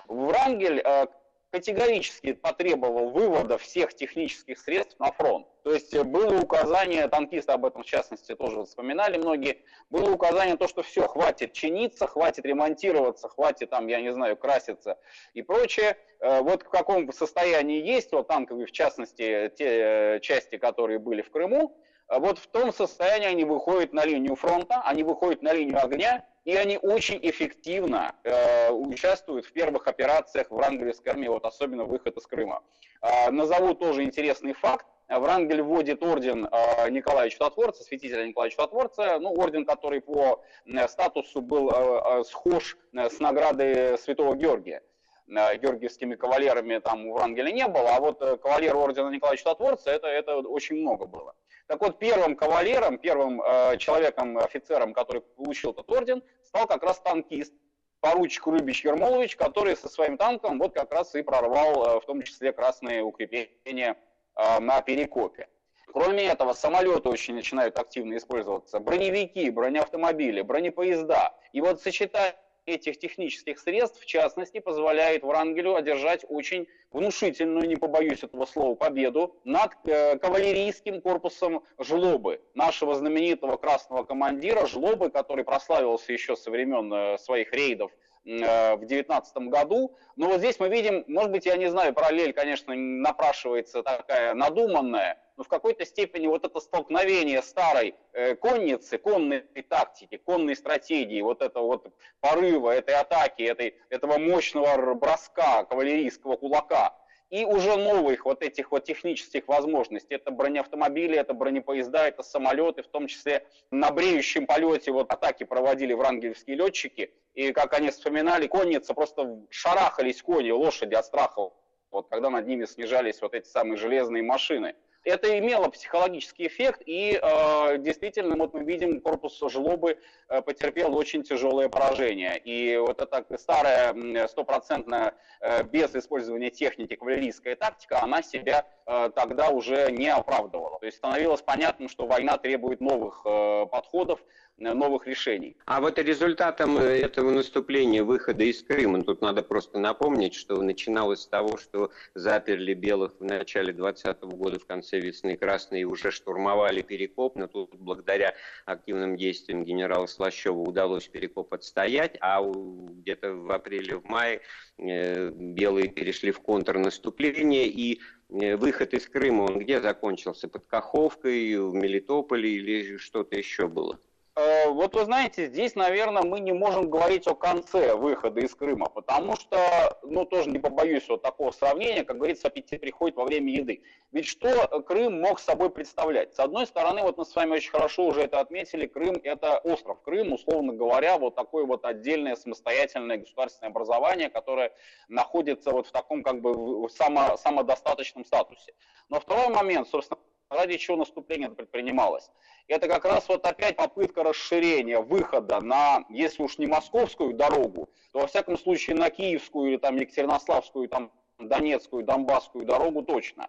Врангель 0.08 0.82
э, 0.84 1.06
категорически 1.50 2.32
потребовал 2.32 3.10
вывода 3.10 3.58
всех 3.58 3.94
технических 3.94 4.58
средств 4.58 4.98
на 4.98 5.12
фронт. 5.12 5.46
То 5.64 5.72
есть 5.72 5.92
э, 5.92 6.04
было 6.04 6.40
указание, 6.40 7.08
танкисты 7.08 7.52
об 7.52 7.66
этом 7.66 7.82
в 7.82 7.86
частности 7.86 8.34
тоже 8.34 8.64
вспоминали 8.64 9.18
многие, 9.18 9.62
было 9.90 10.10
указание 10.12 10.56
то, 10.56 10.68
что 10.68 10.82
все, 10.82 11.06
хватит 11.08 11.52
чиниться, 11.52 12.06
хватит 12.06 12.46
ремонтироваться, 12.46 13.28
хватит 13.28 13.70
там, 13.70 13.88
я 13.88 14.00
не 14.00 14.12
знаю, 14.12 14.36
краситься 14.36 14.98
и 15.34 15.42
прочее. 15.42 15.96
Э, 16.20 16.40
вот 16.40 16.62
в 16.62 16.68
каком 16.68 17.12
состоянии 17.12 17.84
есть 17.84 18.12
вот 18.12 18.28
танковые, 18.28 18.66
в 18.66 18.72
частности, 18.72 19.52
те 19.56 20.16
э, 20.16 20.20
части, 20.20 20.56
которые 20.56 20.98
были 21.00 21.22
в 21.22 21.30
Крыму, 21.30 21.76
вот 22.08 22.38
в 22.38 22.46
том 22.48 22.72
состоянии 22.72 23.28
они 23.28 23.44
выходят 23.44 23.92
на 23.92 24.04
линию 24.04 24.34
фронта, 24.34 24.82
они 24.84 25.04
выходят 25.04 25.42
на 25.42 25.52
линию 25.52 25.80
огня, 25.80 26.24
и 26.44 26.54
они 26.54 26.78
очень 26.78 27.18
эффективно 27.22 28.14
э, 28.24 28.70
участвуют 28.70 29.46
в 29.46 29.52
первых 29.52 29.86
операциях 29.86 30.50
в 30.50 30.54
Врангелевской 30.54 31.12
армии, 31.12 31.28
вот 31.28 31.44
особенно 31.44 31.84
выход 31.84 32.16
из 32.16 32.26
Крыма. 32.26 32.62
Э, 33.02 33.30
назову 33.30 33.74
тоже 33.74 34.04
интересный 34.04 34.54
факт. 34.54 34.86
Врангель 35.08 35.60
вводит 35.60 36.02
орден 36.02 36.46
э, 36.46 36.88
Николая 36.90 37.28
Чудотворца, 37.30 37.82
святителя 37.82 38.24
Николая 38.26 38.50
Чудотворца, 38.50 39.18
ну, 39.18 39.32
орден, 39.34 39.64
который 39.66 40.00
по 40.00 40.42
э, 40.66 40.88
статусу 40.88 41.42
был 41.42 41.70
э, 41.70 42.20
э, 42.20 42.24
схож 42.24 42.78
с 42.92 43.18
наградой 43.18 43.98
святого 43.98 44.34
Георгия. 44.34 44.82
Георгиевскими 45.26 46.16
кавалерами 46.16 46.78
там 46.78 47.06
у 47.06 47.14
Врангеля 47.14 47.52
не 47.52 47.68
было, 47.68 47.94
а 47.94 48.00
вот 48.00 48.18
кавалер 48.42 48.76
ордена 48.76 49.10
Николая 49.10 49.36
Чудотворца, 49.36 49.90
это, 49.90 50.08
это 50.08 50.38
очень 50.38 50.80
много 50.80 51.06
было. 51.06 51.36
Так 51.70 51.80
вот, 51.82 52.00
первым 52.00 52.34
кавалером, 52.34 52.98
первым 52.98 53.40
э, 53.40 53.76
человеком, 53.76 54.38
офицером, 54.38 54.92
который 54.92 55.22
получил 55.22 55.70
этот 55.70 55.88
орден, 55.88 56.20
стал 56.42 56.66
как 56.66 56.82
раз 56.82 56.98
танкист, 56.98 57.52
поручик 58.00 58.44
Рубич 58.44 58.84
Ермолович, 58.84 59.36
который 59.36 59.76
со 59.76 59.88
своим 59.88 60.16
танком 60.16 60.58
вот 60.58 60.74
как 60.74 60.90
раз 60.92 61.14
и 61.14 61.22
прорвал 61.22 61.86
э, 61.86 62.00
в 62.00 62.06
том 62.06 62.22
числе 62.22 62.52
красные 62.52 63.04
укрепления 63.04 63.96
э, 64.34 64.58
на 64.58 64.80
Перекопе. 64.80 65.46
Кроме 65.92 66.24
этого, 66.24 66.54
самолеты 66.54 67.08
очень 67.08 67.36
начинают 67.36 67.78
активно 67.78 68.16
использоваться, 68.16 68.80
броневики, 68.80 69.48
бронеавтомобили, 69.48 70.42
бронепоезда. 70.42 71.36
И 71.52 71.60
вот 71.60 71.80
сочетание 71.80 72.34
этих 72.70 72.98
технических 72.98 73.58
средств, 73.58 74.00
в 74.00 74.06
частности, 74.06 74.60
позволяет 74.60 75.22
Врангелю 75.22 75.74
одержать 75.74 76.24
очень 76.28 76.68
внушительную, 76.92 77.68
не 77.68 77.76
побоюсь 77.76 78.22
этого 78.22 78.46
слова, 78.46 78.74
победу 78.74 79.36
над 79.44 79.72
э, 79.84 80.18
кавалерийским 80.18 81.00
корпусом 81.00 81.62
Жлобы, 81.78 82.40
нашего 82.54 82.94
знаменитого 82.94 83.56
красного 83.56 84.04
командира 84.04 84.66
Жлобы, 84.66 85.10
который 85.10 85.44
прославился 85.44 86.12
еще 86.12 86.36
со 86.36 86.50
времен 86.50 86.92
э, 86.92 87.18
своих 87.18 87.52
рейдов 87.52 87.92
в 88.24 88.78
2019 88.78 89.36
году. 89.48 89.96
Но 90.16 90.28
вот 90.28 90.38
здесь 90.38 90.58
мы 90.60 90.68
видим, 90.68 91.04
может 91.08 91.30
быть, 91.30 91.46
я 91.46 91.56
не 91.56 91.68
знаю, 91.68 91.94
параллель, 91.94 92.32
конечно, 92.32 92.74
напрашивается 92.74 93.82
такая 93.82 94.34
надуманная, 94.34 95.18
но 95.40 95.44
в 95.44 95.48
какой-то 95.48 95.86
степени 95.86 96.26
вот 96.26 96.44
это 96.44 96.60
столкновение 96.60 97.40
старой 97.40 97.94
э, 98.12 98.34
конницы, 98.34 98.98
конной 98.98 99.40
тактики, 99.68 100.18
конной 100.18 100.54
стратегии, 100.54 101.22
вот 101.22 101.40
этого 101.40 101.64
вот 101.64 101.94
порыва, 102.20 102.70
этой 102.70 102.94
атаки, 102.94 103.42
этой, 103.42 103.76
этого 103.88 104.18
мощного 104.18 104.94
броска 104.94 105.64
кавалерийского 105.64 106.36
кулака, 106.36 106.94
и 107.30 107.44
уже 107.44 107.76
новых 107.76 108.24
вот 108.24 108.42
этих 108.42 108.72
вот 108.72 108.84
технических 108.84 109.46
возможностей. 109.46 110.14
Это 110.14 110.30
бронеавтомобили, 110.30 111.16
это 111.16 111.32
бронепоезда, 111.32 112.08
это 112.08 112.22
самолеты, 112.22 112.82
в 112.82 112.88
том 112.88 113.06
числе 113.06 113.46
на 113.70 113.90
бреющем 113.92 114.46
полете 114.46 114.90
вот 114.90 115.12
атаки 115.12 115.44
проводили 115.44 115.94
врангелевские 115.94 116.56
летчики. 116.56 117.12
И, 117.34 117.52
как 117.52 117.72
они 117.74 117.90
вспоминали, 117.90 118.48
конница 118.48 118.94
просто 118.94 119.40
шарахались 119.48 120.20
кони, 120.20 120.50
лошади 120.50 120.94
от 120.94 121.06
страха, 121.06 121.50
вот 121.90 122.08
когда 122.08 122.30
над 122.30 122.46
ними 122.46 122.64
снижались 122.64 123.22
вот 123.22 123.34
эти 123.34 123.46
самые 123.46 123.76
железные 123.76 124.22
машины 124.22 124.74
это 125.04 125.38
имело 125.38 125.68
психологический 125.68 126.46
эффект, 126.46 126.82
и 126.84 127.18
э, 127.20 127.78
действительно, 127.78 128.36
вот 128.36 128.52
мы 128.54 128.64
видим, 128.64 129.00
корпус 129.00 129.38
жлобы 129.38 129.98
э, 130.28 130.42
потерпел 130.42 130.94
очень 130.94 131.22
тяжелое 131.22 131.68
поражение. 131.68 132.38
И 132.38 132.76
вот 132.76 133.00
эта 133.00 133.24
старая, 133.38 133.94
стопроцентная, 134.28 135.14
э, 135.40 135.62
без 135.64 135.94
использования 135.94 136.50
техники, 136.50 136.96
кавалерийская 136.96 137.56
тактика, 137.56 138.02
она 138.02 138.22
себя 138.22 138.66
э, 138.86 139.10
тогда 139.14 139.48
уже 139.48 139.90
не 139.90 140.08
оправдывала. 140.08 140.78
То 140.78 140.86
есть 140.86 140.98
становилось 140.98 141.42
понятно, 141.42 141.88
что 141.88 142.06
война 142.06 142.36
требует 142.36 142.80
новых 142.80 143.22
э, 143.24 143.66
подходов, 143.70 144.20
новых 144.60 145.06
решений. 145.06 145.56
А 145.64 145.80
вот 145.80 145.98
результатом 145.98 146.78
э, 146.78 146.98
этого 146.98 147.30
наступления, 147.30 148.04
выхода 148.04 148.44
из 148.44 148.62
Крыма, 148.62 149.02
тут 149.02 149.22
надо 149.22 149.42
просто 149.42 149.78
напомнить, 149.78 150.34
что 150.34 150.60
начиналось 150.62 151.22
с 151.22 151.26
того, 151.26 151.56
что 151.56 151.90
заперли 152.14 152.74
белых 152.74 153.12
в 153.18 153.24
начале 153.24 153.72
20 153.72 154.20
года, 154.22 154.58
в 154.58 154.66
конце 154.66 155.00
весны 155.00 155.36
красные 155.36 155.86
уже 155.86 156.10
штурмовали 156.10 156.82
Перекоп, 156.82 157.36
но 157.36 157.46
тут 157.46 157.74
благодаря 157.74 158.34
активным 158.66 159.16
действиям 159.16 159.64
генерала 159.64 160.06
Слащева 160.06 160.58
удалось 160.58 161.08
Перекоп 161.08 161.54
отстоять, 161.54 162.16
а 162.20 162.42
где-то 162.42 163.34
в 163.34 163.50
апреле, 163.50 163.96
в 163.96 164.04
мае 164.04 164.42
э, 164.78 165.30
белые 165.30 165.88
перешли 165.88 166.32
в 166.32 166.40
контрнаступление, 166.40 167.66
и 167.66 168.00
э, 168.28 168.56
выход 168.56 168.92
из 168.92 169.08
Крыма, 169.08 169.44
он 169.44 169.58
где 169.58 169.80
закончился? 169.80 170.48
Под 170.48 170.66
Каховкой, 170.66 171.56
в 171.56 171.72
Мелитополе 171.74 172.50
или 172.50 172.98
что-то 172.98 173.36
еще 173.36 173.66
было? 173.66 173.98
Э, 174.40 174.68
вот 174.70 174.94
вы 174.94 175.04
знаете, 175.04 175.48
здесь, 175.48 175.74
наверное, 175.74 176.22
мы 176.22 176.40
не 176.40 176.52
можем 176.52 176.88
говорить 176.88 177.26
о 177.26 177.34
конце 177.34 177.94
выхода 177.94 178.40
из 178.40 178.54
Крыма, 178.54 178.86
потому 178.86 179.36
что, 179.36 179.98
ну, 180.02 180.24
тоже 180.24 180.48
не 180.48 180.58
побоюсь 180.58 181.06
вот 181.10 181.20
такого 181.20 181.50
сравнения, 181.50 182.04
как 182.04 182.16
говорится, 182.16 182.48
аппетит 182.48 182.80
приходит 182.80 183.18
во 183.18 183.24
время 183.24 183.52
еды. 183.52 183.82
Ведь 184.12 184.26
что 184.26 184.66
Крым 184.80 185.20
мог 185.20 185.40
собой 185.40 185.68
представлять? 185.68 186.34
С 186.34 186.40
одной 186.40 186.66
стороны, 186.66 187.02
вот 187.02 187.18
мы 187.18 187.26
с 187.26 187.34
вами 187.34 187.52
очень 187.52 187.70
хорошо 187.70 188.06
уже 188.06 188.22
это 188.22 188.40
отметили, 188.40 188.86
Крым– 188.86 189.20
это 189.22 189.58
остров 189.58 190.00
Крым, 190.00 190.32
условно 190.32 190.72
говоря, 190.72 191.18
вот 191.18 191.34
такое 191.34 191.66
вот 191.66 191.84
отдельное 191.84 192.34
самостоятельное 192.34 193.18
государственное 193.18 193.70
образование, 193.70 194.30
которое 194.30 194.72
находится 195.08 195.70
вот 195.70 195.86
в 195.86 195.92
таком 195.92 196.22
как 196.22 196.40
бы 196.40 196.88
само, 196.88 197.36
самодостаточном 197.36 198.24
статусе. 198.24 198.72
Но 199.10 199.20
второй 199.20 199.48
момент, 199.48 199.86
собственно, 199.88 200.18
ради 200.50 200.76
чего 200.76 200.96
наступление 200.96 201.50
предпринималось. 201.50 202.30
Это 202.68 202.88
как 202.88 203.04
раз 203.04 203.28
вот 203.28 203.46
опять 203.46 203.76
попытка 203.76 204.22
расширения 204.22 205.00
выхода 205.00 205.60
на, 205.60 206.04
если 206.10 206.42
уж 206.42 206.58
не 206.58 206.66
московскую 206.66 207.34
дорогу, 207.34 207.88
то 208.12 208.20
во 208.20 208.26
всяком 208.26 208.58
случае 208.58 208.96
на 208.96 209.10
киевскую 209.10 209.70
или 209.70 209.76
там 209.76 209.96
Екатеринославскую, 209.96 210.88
там 210.88 211.10
Донецкую, 211.38 212.04
Донбасскую 212.04 212.66
дорогу 212.66 213.02
точно. 213.02 213.48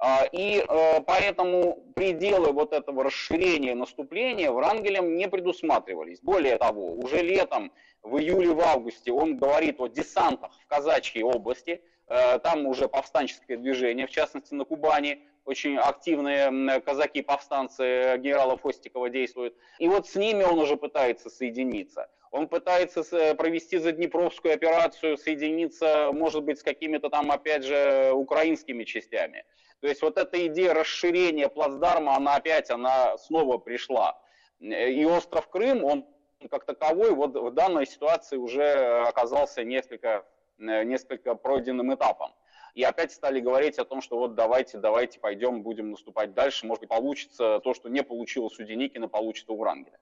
А, 0.00 0.24
и 0.30 0.64
э, 0.66 1.00
поэтому 1.02 1.84
пределы 1.96 2.52
вот 2.52 2.72
этого 2.72 3.02
расширения 3.02 3.74
наступления 3.74 4.52
Врангелем 4.52 5.16
не 5.16 5.28
предусматривались. 5.28 6.20
Более 6.20 6.56
того, 6.56 6.94
уже 6.94 7.20
летом, 7.20 7.72
в 8.02 8.16
июле, 8.16 8.52
в 8.52 8.60
августе 8.60 9.10
он 9.10 9.36
говорит 9.36 9.80
о 9.80 9.88
десантах 9.88 10.52
в 10.60 10.66
Казачьей 10.68 11.24
области, 11.24 11.82
э, 12.06 12.38
там 12.38 12.66
уже 12.66 12.88
повстанческое 12.88 13.56
движение, 13.56 14.06
в 14.06 14.10
частности 14.10 14.54
на 14.54 14.64
Кубани, 14.64 15.20
очень 15.48 15.78
активные 15.78 16.80
казаки-повстанцы 16.80 18.18
генерала 18.18 18.58
Фостикова 18.58 19.08
действуют. 19.08 19.56
И 19.78 19.88
вот 19.88 20.06
с 20.06 20.14
ними 20.14 20.44
он 20.44 20.58
уже 20.58 20.76
пытается 20.76 21.30
соединиться. 21.30 22.10
Он 22.30 22.48
пытается 22.48 23.02
провести 23.34 23.78
заднепровскую 23.78 24.52
операцию, 24.52 25.16
соединиться, 25.16 26.10
может 26.12 26.44
быть, 26.44 26.58
с 26.58 26.62
какими-то 26.62 27.08
там, 27.08 27.30
опять 27.30 27.64
же, 27.64 28.12
украинскими 28.12 28.84
частями. 28.84 29.44
То 29.80 29.86
есть 29.88 30.02
вот 30.02 30.18
эта 30.18 30.46
идея 30.48 30.74
расширения 30.74 31.48
плацдарма, 31.48 32.16
она 32.16 32.36
опять, 32.36 32.70
она 32.70 33.16
снова 33.16 33.56
пришла. 33.56 34.20
И 34.60 35.04
остров 35.06 35.48
Крым, 35.48 35.84
он 35.84 36.04
как 36.50 36.66
таковой 36.66 37.12
вот 37.14 37.34
в 37.34 37.50
данной 37.52 37.86
ситуации 37.86 38.36
уже 38.36 39.06
оказался 39.08 39.64
несколько, 39.64 40.26
несколько 40.58 41.34
пройденным 41.34 41.94
этапом. 41.94 42.32
И 42.74 42.82
опять 42.82 43.12
стали 43.12 43.40
говорить 43.40 43.78
о 43.78 43.84
том, 43.84 44.00
что 44.00 44.18
вот 44.18 44.34
давайте, 44.34 44.78
давайте 44.78 45.20
пойдем, 45.20 45.62
будем 45.62 45.90
наступать 45.90 46.34
дальше. 46.34 46.66
Может 46.66 46.80
быть, 46.80 46.90
получится 46.90 47.60
то, 47.60 47.74
что 47.74 47.88
не 47.88 48.02
получилось 48.02 48.58
у 48.58 48.64
Деникина, 48.64 49.08
получится 49.08 49.52
у 49.52 49.58
Врангеля. 49.58 49.98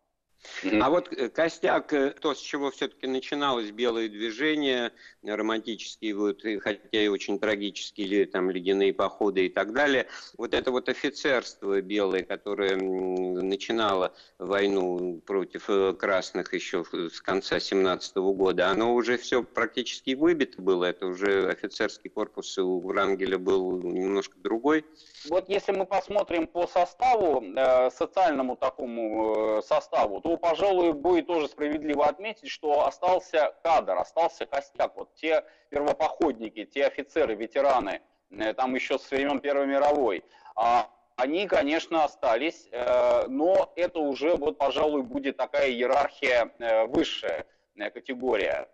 А 0.81 0.91
вот 0.91 1.13
э, 1.13 1.29
костяк, 1.29 1.93
э, 1.93 2.11
то, 2.21 2.35
с 2.35 2.39
чего 2.39 2.71
все-таки 2.71 3.07
начиналось 3.07 3.71
белое 3.71 4.09
движение, 4.09 4.93
романтические, 5.23 6.15
вот, 6.15 6.43
хотя 6.61 6.81
и 6.91 7.09
очень 7.09 7.39
трагические, 7.39 8.27
там, 8.27 8.51
ледяные 8.51 8.93
походы 8.93 9.47
и 9.47 9.49
так 9.49 9.73
далее, 9.73 10.07
вот 10.37 10.55
это 10.55 10.71
вот 10.71 10.89
офицерство 10.89 11.81
белое, 11.81 12.23
которое 12.23 12.77
начинало 12.77 14.15
войну 14.39 15.21
против 15.27 15.69
э, 15.69 15.95
красных 15.95 16.55
еще 16.55 16.85
с 16.85 17.21
конца 17.21 17.61
17 17.61 18.17
года, 18.17 18.69
оно 18.69 18.95
уже 18.95 19.19
все 19.19 19.43
практически 19.43 20.15
выбито 20.15 20.61
было, 20.61 20.87
это 20.87 21.07
уже 21.07 21.49
офицерский 21.49 22.11
корпус 22.11 22.57
у 22.59 22.81
Врангеля 22.81 23.39
был 23.39 23.81
немножко 23.83 24.39
другой. 24.39 24.85
Вот 25.29 25.49
если 25.49 25.73
мы 25.73 25.87
посмотрим 25.87 26.47
по 26.47 26.67
составу, 26.67 27.45
социальному 27.91 28.57
такому 28.57 29.63
составу, 29.63 30.21
то, 30.21 30.36
пожалуй, 30.37 30.92
будет 30.92 31.27
тоже 31.27 31.49
справедливо 31.49 32.07
отметить, 32.07 32.49
что 32.49 32.87
остался 32.87 33.55
кадр, 33.62 33.99
остался 33.99 34.46
костяк. 34.46 34.96
Вот 34.96 35.14
те 35.14 35.44
первопоходники, 35.70 36.64
те 36.64 36.87
офицеры, 36.87 37.35
ветераны, 37.35 38.03
э, 38.31 38.53
там 38.55 38.75
еще 38.75 38.99
с 38.99 39.11
времен 39.11 39.40
Первой 39.40 39.66
мировой, 39.66 40.25
а, 40.55 40.88
они, 41.16 41.46
конечно, 41.46 42.05
остались, 42.05 42.68
э, 42.70 43.27
но 43.29 43.72
это 43.77 44.01
уже, 44.01 44.37
вот, 44.37 44.59
пожалуй, 44.59 45.03
будет 45.03 45.37
такая 45.37 45.70
иерархия 45.70 46.53
э, 46.59 46.87
высшая 46.87 47.46
категория 47.92 48.68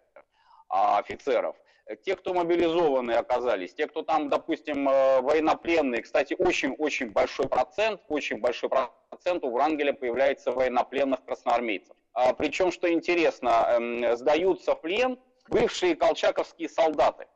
а, 0.68 0.98
офицеров 0.98 1.56
те, 2.04 2.16
кто 2.16 2.32
мобилизованные 2.34 3.18
оказались, 3.18 3.74
те, 3.74 3.86
кто 3.86 4.02
там, 4.02 4.28
допустим, 4.28 4.84
военнопленные, 4.84 6.02
кстати, 6.02 6.34
очень-очень 6.38 7.10
большой 7.10 7.48
процент, 7.48 8.00
очень 8.08 8.38
большой 8.38 8.70
процент 8.70 9.44
у 9.44 9.50
Врангеля 9.50 9.92
появляется 9.92 10.52
военнопленных 10.52 11.24
красноармейцев. 11.24 11.96
А, 12.14 12.32
причем, 12.34 12.70
что 12.72 12.92
интересно, 12.92 13.66
эм, 13.68 14.16
сдаются 14.16 14.74
в 14.74 14.80
плен 14.80 15.18
бывшие 15.48 15.96
колчаковские 15.96 16.68
солдаты, 16.68 17.26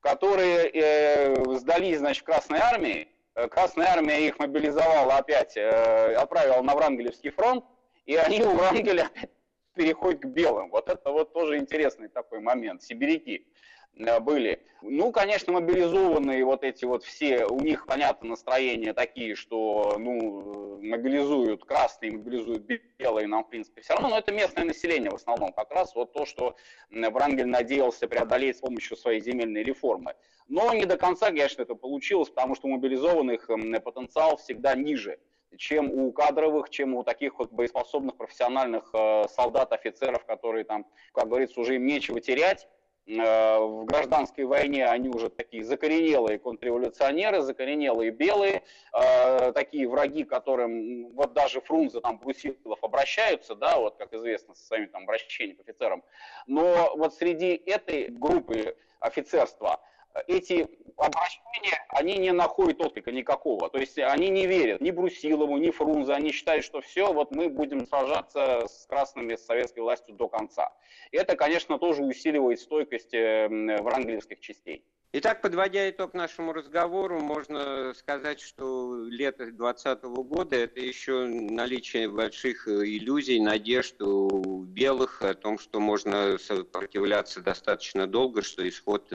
которые 0.00 0.70
э, 0.72 1.56
сдались, 1.56 1.98
значит, 1.98 2.24
Красной 2.24 2.60
армии, 2.60 3.08
э, 3.34 3.48
Красная 3.48 3.88
армия 3.88 4.26
их 4.26 4.38
мобилизовала 4.38 5.16
опять, 5.16 5.56
э, 5.56 6.14
отправила 6.14 6.62
на 6.62 6.74
Врангелевский 6.74 7.30
фронт, 7.30 7.64
и 8.06 8.14
они 8.14 8.42
у 8.42 8.50
Врангеля 8.50 9.10
переходят 9.74 10.20
к 10.20 10.26
белым. 10.26 10.70
Вот 10.70 10.88
это 10.88 11.10
вот 11.10 11.32
тоже 11.32 11.58
интересный 11.58 12.08
такой 12.08 12.40
момент. 12.40 12.82
Сибиряки. 12.82 13.46
Э, 13.96 14.20
были. 14.20 14.60
Ну, 14.82 15.12
конечно, 15.12 15.52
мобилизованные 15.52 16.44
вот 16.44 16.62
эти 16.62 16.84
вот 16.84 17.04
все, 17.04 17.46
у 17.46 17.58
них, 17.60 17.86
понятно, 17.86 18.30
настроения 18.30 18.92
такие, 18.92 19.34
что, 19.34 19.96
ну, 19.98 20.78
мобилизуют 20.82 21.64
красные, 21.64 22.12
мобилизуют 22.12 22.64
белые, 22.98 23.26
нам, 23.26 23.44
в 23.44 23.48
принципе, 23.48 23.80
все 23.80 23.94
равно, 23.94 24.10
но 24.10 24.18
это 24.18 24.30
местное 24.30 24.64
население 24.64 25.10
в 25.10 25.14
основном, 25.14 25.52
как 25.52 25.70
раз 25.70 25.94
вот 25.94 26.12
то, 26.12 26.26
что 26.26 26.56
Врангель 26.90 27.46
надеялся 27.46 28.06
преодолеть 28.06 28.58
с 28.58 28.60
помощью 28.60 28.98
своей 28.98 29.22
земельной 29.22 29.62
реформы. 29.62 30.16
Но 30.48 30.74
не 30.74 30.84
до 30.84 30.98
конца, 30.98 31.28
конечно, 31.28 31.62
это 31.62 31.74
получилось, 31.74 32.28
потому 32.28 32.54
что 32.54 32.68
у 32.68 32.72
мобилизованных 32.72 33.48
потенциал 33.82 34.36
всегда 34.36 34.74
ниже 34.74 35.18
чем 35.56 35.92
у 35.92 36.10
кадровых, 36.10 36.68
чем 36.68 36.94
у 36.96 37.04
таких 37.04 37.38
вот 37.38 37.52
боеспособных 37.52 38.16
профессиональных 38.16 38.90
э, 38.92 39.28
солдат, 39.28 39.72
офицеров, 39.72 40.24
которые 40.24 40.64
там, 40.64 40.84
как 41.12 41.28
говорится, 41.28 41.60
уже 41.60 41.76
им 41.76 41.86
нечего 41.86 42.20
терять, 42.20 42.66
Э, 42.66 42.83
в 43.06 43.84
гражданской 43.84 44.44
войне 44.44 44.86
они 44.86 45.10
уже 45.10 45.28
такие 45.28 45.62
закоренелые 45.62 46.38
контрреволюционеры, 46.38 47.42
закоренелые 47.42 48.10
белые, 48.10 48.62
э, 48.92 49.52
такие 49.52 49.86
враги, 49.88 50.24
которым 50.24 51.10
вот 51.12 51.34
даже 51.34 51.60
Фрунзе, 51.60 52.00
там, 52.00 52.18
Брусилов 52.18 52.82
обращаются, 52.82 53.54
да, 53.54 53.78
вот 53.78 53.96
как 53.96 54.14
известно, 54.14 54.54
со 54.54 54.64
своими 54.66 54.86
там 54.86 55.02
обращениями 55.02 55.56
к 55.58 55.60
офицерам. 55.60 56.02
Но 56.46 56.92
вот 56.96 57.14
среди 57.14 57.60
этой 57.66 58.08
группы 58.08 58.76
офицерства 59.00 59.80
эти 60.26 60.68
обращения, 60.96 61.84
они 61.88 62.18
не 62.18 62.32
находят 62.32 62.80
отклика 62.80 63.10
никакого. 63.10 63.68
То 63.68 63.78
есть 63.78 63.98
они 63.98 64.30
не 64.30 64.46
верят 64.46 64.80
ни 64.80 64.90
Брусилову, 64.90 65.56
ни 65.58 65.70
Фрунзе. 65.70 66.12
Они 66.12 66.32
считают, 66.32 66.64
что 66.64 66.80
все, 66.80 67.12
вот 67.12 67.30
мы 67.32 67.48
будем 67.48 67.86
сражаться 67.86 68.66
с 68.68 68.86
красными, 68.86 69.34
с 69.34 69.44
советской 69.44 69.80
властью 69.80 70.14
до 70.14 70.28
конца. 70.28 70.72
Это, 71.10 71.36
конечно, 71.36 71.78
тоже 71.78 72.04
усиливает 72.04 72.60
стойкость 72.60 73.12
врангелевских 73.12 74.40
частей. 74.40 74.84
Итак, 75.16 75.42
подводя 75.42 75.88
итог 75.88 76.12
нашему 76.12 76.52
разговору, 76.52 77.20
можно 77.20 77.94
сказать, 77.94 78.40
что 78.40 78.96
лето 79.06 79.44
2020 79.44 80.02
года– 80.02 80.56
это 80.64 80.80
еще 80.80 81.26
наличие 81.26 82.08
больших 82.08 82.66
э, 82.66 82.84
иллюзий, 82.84 83.38
надежд 83.38 84.02
у 84.02 84.64
белых 84.64 85.22
о 85.22 85.34
том, 85.34 85.60
что 85.60 85.78
можно 85.78 86.36
сопротивляться 86.38 87.40
достаточно 87.42 88.08
долго, 88.08 88.42
что 88.42 88.68
исход 88.68 89.08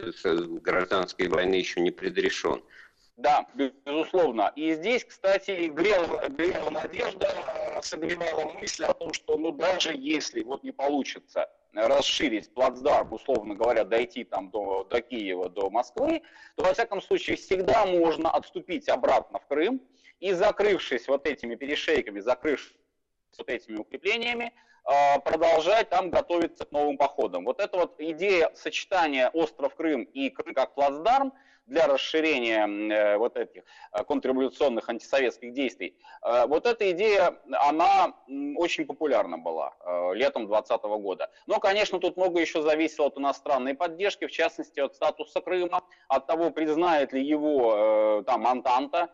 гражданской 0.64 1.28
войны 1.28 1.56
еще 1.56 1.82
не 1.82 1.92
предрешен. 1.92 2.64
Да, 3.18 3.46
безусловно. 3.54 4.54
И 4.56 4.76
здесь, 4.76 5.04
кстати, 5.04 5.68
грела, 5.68 6.30
грела 6.30 6.70
надежда, 6.70 7.30
согревала 7.82 8.54
мысль 8.54 8.86
о 8.86 8.94
том, 8.94 9.12
что 9.12 9.38
ну 9.38 9.52
даже 9.52 9.92
если 9.94 10.44
вот 10.44 10.64
не 10.64 10.72
получится 10.72 11.50
расширить 11.74 12.54
плацдарм, 12.54 13.14
условно 13.14 13.56
говоря, 13.56 13.84
дойти 13.84 14.24
там 14.24 14.50
до, 14.50 14.84
до 14.84 15.02
Киева, 15.02 15.50
до 15.50 15.70
Москвы, 15.70 16.22
то, 16.56 16.64
во 16.64 16.74
всяком 16.74 17.02
случае, 17.02 17.38
всегда 17.38 17.86
можно 17.86 18.32
отступить 18.32 18.90
обратно 18.90 19.40
в 19.40 19.48
Крым 19.48 19.82
и, 20.20 20.34
закрывшись 20.34 21.08
вот 21.08 21.28
этими 21.28 21.56
перешейками, 21.56 22.20
закрывшись 22.20 22.76
вот 23.38 23.50
этими 23.50 23.78
укреплениями, 23.78 24.54
а, 24.84 25.20
продолжать 25.20 25.90
там 25.90 26.10
готовиться 26.10 26.66
к 26.66 26.72
новым 26.72 26.98
походам. 26.98 27.46
Вот 27.46 27.60
эта 27.60 27.78
вот 27.78 27.96
идея 28.00 28.52
сочетания 28.56 29.30
остров 29.30 29.76
Крым 29.76 30.04
и 30.04 30.30
Крым 30.30 30.54
как 30.54 30.74
плацдарм– 30.74 31.34
для 31.70 31.88
расширения 31.88 32.68
э, 32.68 33.18
вот 33.18 33.38
этих 33.38 33.64
э, 33.94 34.04
контрреволюционных 34.04 34.90
антисоветских 34.90 35.54
действий. 35.54 35.96
Э, 36.22 36.46
вот 36.48 36.66
эта 36.66 36.92
идея, 36.92 37.36
она 37.70 38.14
очень 38.58 38.86
популярна 38.86 39.38
была 39.38 39.74
летом 40.14 40.48
2020 40.48 40.84
года. 41.02 41.30
Но, 41.48 41.60
конечно, 41.60 42.00
тут 42.00 42.18
много 42.18 42.40
еще 42.40 42.62
зависело 42.62 43.08
от 43.08 43.18
иностранной 43.18 43.76
поддержки, 43.76 44.26
в 44.26 44.32
частности, 44.32 44.80
от 44.80 44.96
статуса 44.96 45.42
Крыма, 45.42 45.84
от 46.08 46.28
того, 46.28 46.52
признает 46.52 47.14
ли 47.14 47.24
его 47.24 48.24
там 48.26 48.48
Антанта, 48.48 49.10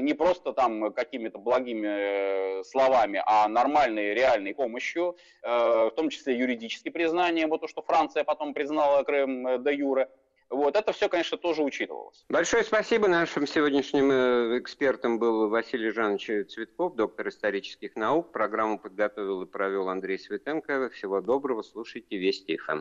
не 0.00 0.14
просто 0.14 0.52
там 0.52 0.92
какими-то 0.92 1.38
благими 1.38 2.62
словами, 2.64 3.22
а 3.26 3.48
нормальной 3.48 4.14
реальной 4.14 4.54
помощью, 4.54 5.16
в 5.42 5.92
том 5.96 6.08
числе 6.08 6.36
юридически 6.38 6.88
признанием, 6.88 7.50
вот 7.50 7.60
то, 7.60 7.68
что 7.68 7.82
Франция 7.82 8.24
потом 8.24 8.54
признала 8.54 9.02
Крым 9.02 9.62
де 9.62 9.74
юре. 9.74 10.08
Вот, 10.50 10.74
это 10.76 10.92
все, 10.92 11.08
конечно, 11.08 11.38
тоже 11.38 11.62
учитывалось. 11.62 12.24
Большое 12.28 12.64
спасибо. 12.64 13.06
Нашим 13.06 13.46
сегодняшним 13.46 14.10
э, 14.10 14.58
экспертом 14.58 15.18
был 15.20 15.48
Василий 15.48 15.90
Жанович 15.90 16.48
Цветков, 16.50 16.96
доктор 16.96 17.28
исторических 17.28 17.94
наук. 17.94 18.32
Программу 18.32 18.78
подготовил 18.78 19.42
и 19.42 19.46
провел 19.46 19.88
Андрей 19.88 20.18
Светенко. 20.18 20.90
Всего 20.90 21.20
доброго. 21.20 21.62
Слушайте 21.62 22.18
Вести 22.18 22.56
ФМ. 22.56 22.80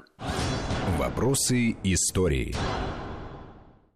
Вопросы 0.97 1.77
истории. 1.83 2.55